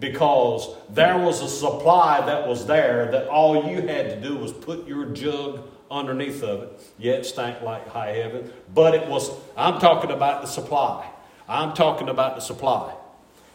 Because 0.00 0.74
there 0.90 1.16
was 1.16 1.40
a 1.40 1.48
supply 1.48 2.26
that 2.26 2.48
was 2.48 2.66
there 2.66 3.08
that 3.12 3.28
all 3.28 3.70
you 3.70 3.82
had 3.82 4.10
to 4.10 4.20
do 4.20 4.36
was 4.36 4.52
put 4.52 4.86
your 4.88 5.06
jug 5.06 5.68
underneath 5.90 6.42
of 6.42 6.64
it. 6.64 6.92
Yeah, 6.98 7.22
stank 7.22 7.62
like 7.62 7.86
high 7.88 8.10
heaven, 8.10 8.52
but 8.74 8.94
it 8.94 9.08
was, 9.08 9.30
I'm 9.56 9.78
talking 9.78 10.10
about 10.10 10.42
the 10.42 10.48
supply. 10.48 11.08
I'm 11.48 11.72
talking 11.72 12.08
about 12.08 12.34
the 12.34 12.42
supply. 12.42 12.94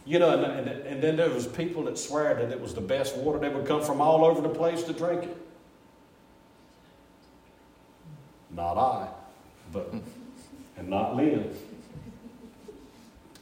You 0.06 0.20
know, 0.20 0.32
and, 0.32 0.70
and, 0.70 0.70
and 0.70 1.04
then 1.04 1.18
there 1.18 1.30
was 1.30 1.48
people 1.48 1.84
that 1.84 2.00
swear 2.00 2.34
that 2.34 2.50
it 2.50 2.60
was 2.60 2.74
the 2.74 2.82
best 2.82 3.18
water. 3.18 3.38
They 3.38 3.50
would 3.50 3.68
come 3.68 3.84
from 3.84 4.00
all 4.00 4.24
over 4.24 4.42
the 4.42 4.50
place 4.50 4.84
to 4.84 4.94
drink 4.94 5.24
it. 5.24 5.38
Not 8.50 8.78
I, 8.78 9.10
but, 9.74 9.94
and 10.82 10.90
not 10.90 11.16
live. 11.16 11.56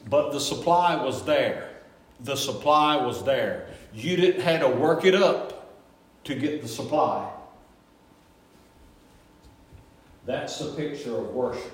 But 0.09 0.31
the 0.33 0.41
supply 0.41 1.01
was 1.01 1.23
there. 1.23 1.69
The 2.19 2.35
supply 2.35 2.97
was 2.97 3.23
there. 3.23 3.69
You 3.93 4.17
didn't 4.17 4.41
have 4.41 4.59
to 4.59 4.67
work 4.67 5.05
it 5.05 5.15
up 5.15 5.73
to 6.25 6.35
get 6.35 6.61
the 6.61 6.67
supply. 6.67 7.31
That's 10.25 10.59
the 10.59 10.73
picture 10.73 11.17
of 11.17 11.33
worship. 11.33 11.71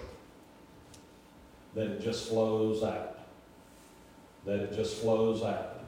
That 1.74 1.88
it 1.88 2.02
just 2.02 2.30
flows 2.30 2.84
out. 2.84 3.20
That 4.46 4.60
it 4.60 4.76
just 4.76 4.98
flows 4.98 5.42
out. 5.42 5.80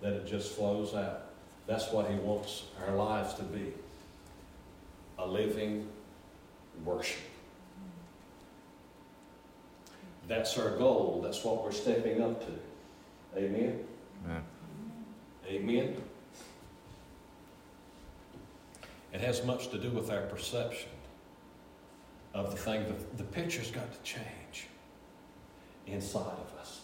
That 0.00 0.14
it 0.14 0.26
just 0.26 0.52
flows 0.52 0.94
out. 0.94 1.26
That's 1.68 1.92
what 1.92 2.10
He 2.10 2.16
wants 2.16 2.64
our 2.84 2.96
lives 2.96 3.34
to 3.34 3.44
be 3.44 3.72
a 5.16 5.26
living 5.26 5.88
worship. 6.84 7.20
That's 10.26 10.56
our 10.58 10.70
goal. 10.70 11.20
That's 11.22 11.44
what 11.44 11.62
we're 11.62 11.72
stepping 11.72 12.22
up 12.22 12.40
to. 12.46 13.38
Amen. 13.38 13.84
Amen. 14.24 14.42
Amen. 15.46 15.96
It 19.12 19.20
has 19.20 19.44
much 19.44 19.68
to 19.68 19.78
do 19.78 19.90
with 19.90 20.10
our 20.10 20.22
perception 20.22 20.88
of 22.32 22.50
the 22.50 22.56
thing. 22.56 22.84
The, 22.86 23.16
the 23.18 23.24
picture's 23.24 23.70
got 23.70 23.92
to 23.92 24.00
change 24.02 24.66
inside 25.86 26.20
of 26.20 26.52
us 26.58 26.80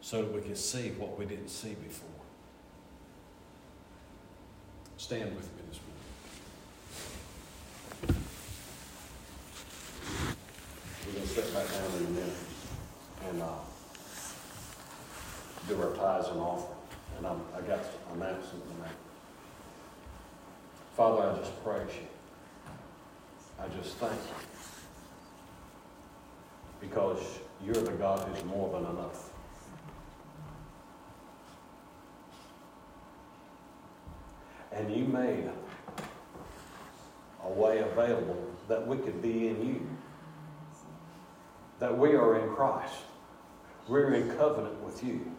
so 0.00 0.22
that 0.22 0.32
we 0.32 0.42
can 0.42 0.56
see 0.56 0.90
what 0.98 1.18
we 1.18 1.24
didn't 1.24 1.48
see 1.48 1.74
before. 1.74 2.08
Stand 4.96 5.34
with 5.34 5.46
me 5.56 5.62
this 5.68 5.78
morning. 5.78 5.93
Sit 11.34 11.52
back 11.52 11.66
down 11.68 11.90
in 11.98 12.06
a 12.06 12.10
minute 12.10 12.36
and 13.28 13.42
uh, 13.42 13.46
do 15.66 15.82
our 15.82 15.92
tithes 15.96 16.28
and 16.28 16.38
offering. 16.38 16.78
And 17.18 17.26
I'm, 17.26 17.40
I 17.56 17.60
got 17.62 17.80
an 17.80 18.22
announcement. 18.22 18.62
Father, 20.96 21.28
I 21.28 21.38
just 21.40 21.64
praise 21.64 21.88
you. 21.92 22.06
I 23.58 23.66
just 23.82 23.96
thank 23.96 24.12
you. 24.12 24.46
Because 26.80 27.40
you're 27.64 27.82
the 27.82 27.90
God 27.90 28.28
who's 28.28 28.44
more 28.44 28.70
than 28.70 28.88
enough. 28.88 29.30
And 34.70 34.94
you 34.94 35.04
made 35.06 35.50
a 37.44 37.50
way 37.50 37.80
available 37.80 38.40
that 38.68 38.86
we 38.86 38.98
could 38.98 39.20
be 39.20 39.48
in 39.48 39.66
you. 39.66 39.93
That 41.80 41.96
we 41.96 42.14
are 42.14 42.38
in 42.38 42.54
Christ. 42.54 42.94
We're 43.88 44.14
in 44.14 44.36
covenant 44.36 44.80
with 44.82 45.02
you. 45.04 45.30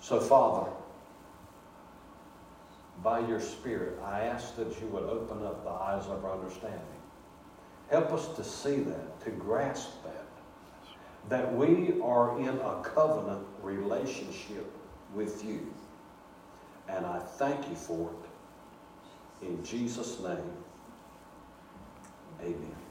So, 0.00 0.20
Father, 0.20 0.70
by 3.02 3.20
your 3.20 3.40
Spirit, 3.40 3.98
I 4.04 4.22
ask 4.22 4.54
that 4.56 4.68
you 4.80 4.86
would 4.88 5.04
open 5.04 5.44
up 5.44 5.64
the 5.64 5.70
eyes 5.70 6.06
of 6.06 6.24
our 6.24 6.32
understanding. 6.32 6.80
Help 7.90 8.12
us 8.12 8.28
to 8.36 8.44
see 8.44 8.76
that, 8.76 9.24
to 9.24 9.30
grasp 9.30 9.90
that, 10.04 10.26
that 11.28 11.54
we 11.54 12.00
are 12.02 12.38
in 12.38 12.48
a 12.48 12.82
covenant 12.82 13.46
relationship 13.62 14.70
with 15.14 15.44
you. 15.44 15.72
And 16.88 17.04
I 17.06 17.18
thank 17.18 17.68
you 17.68 17.76
for 17.76 18.10
it. 18.10 19.46
In 19.46 19.64
Jesus' 19.64 20.20
name, 20.20 20.52
amen. 22.44 22.83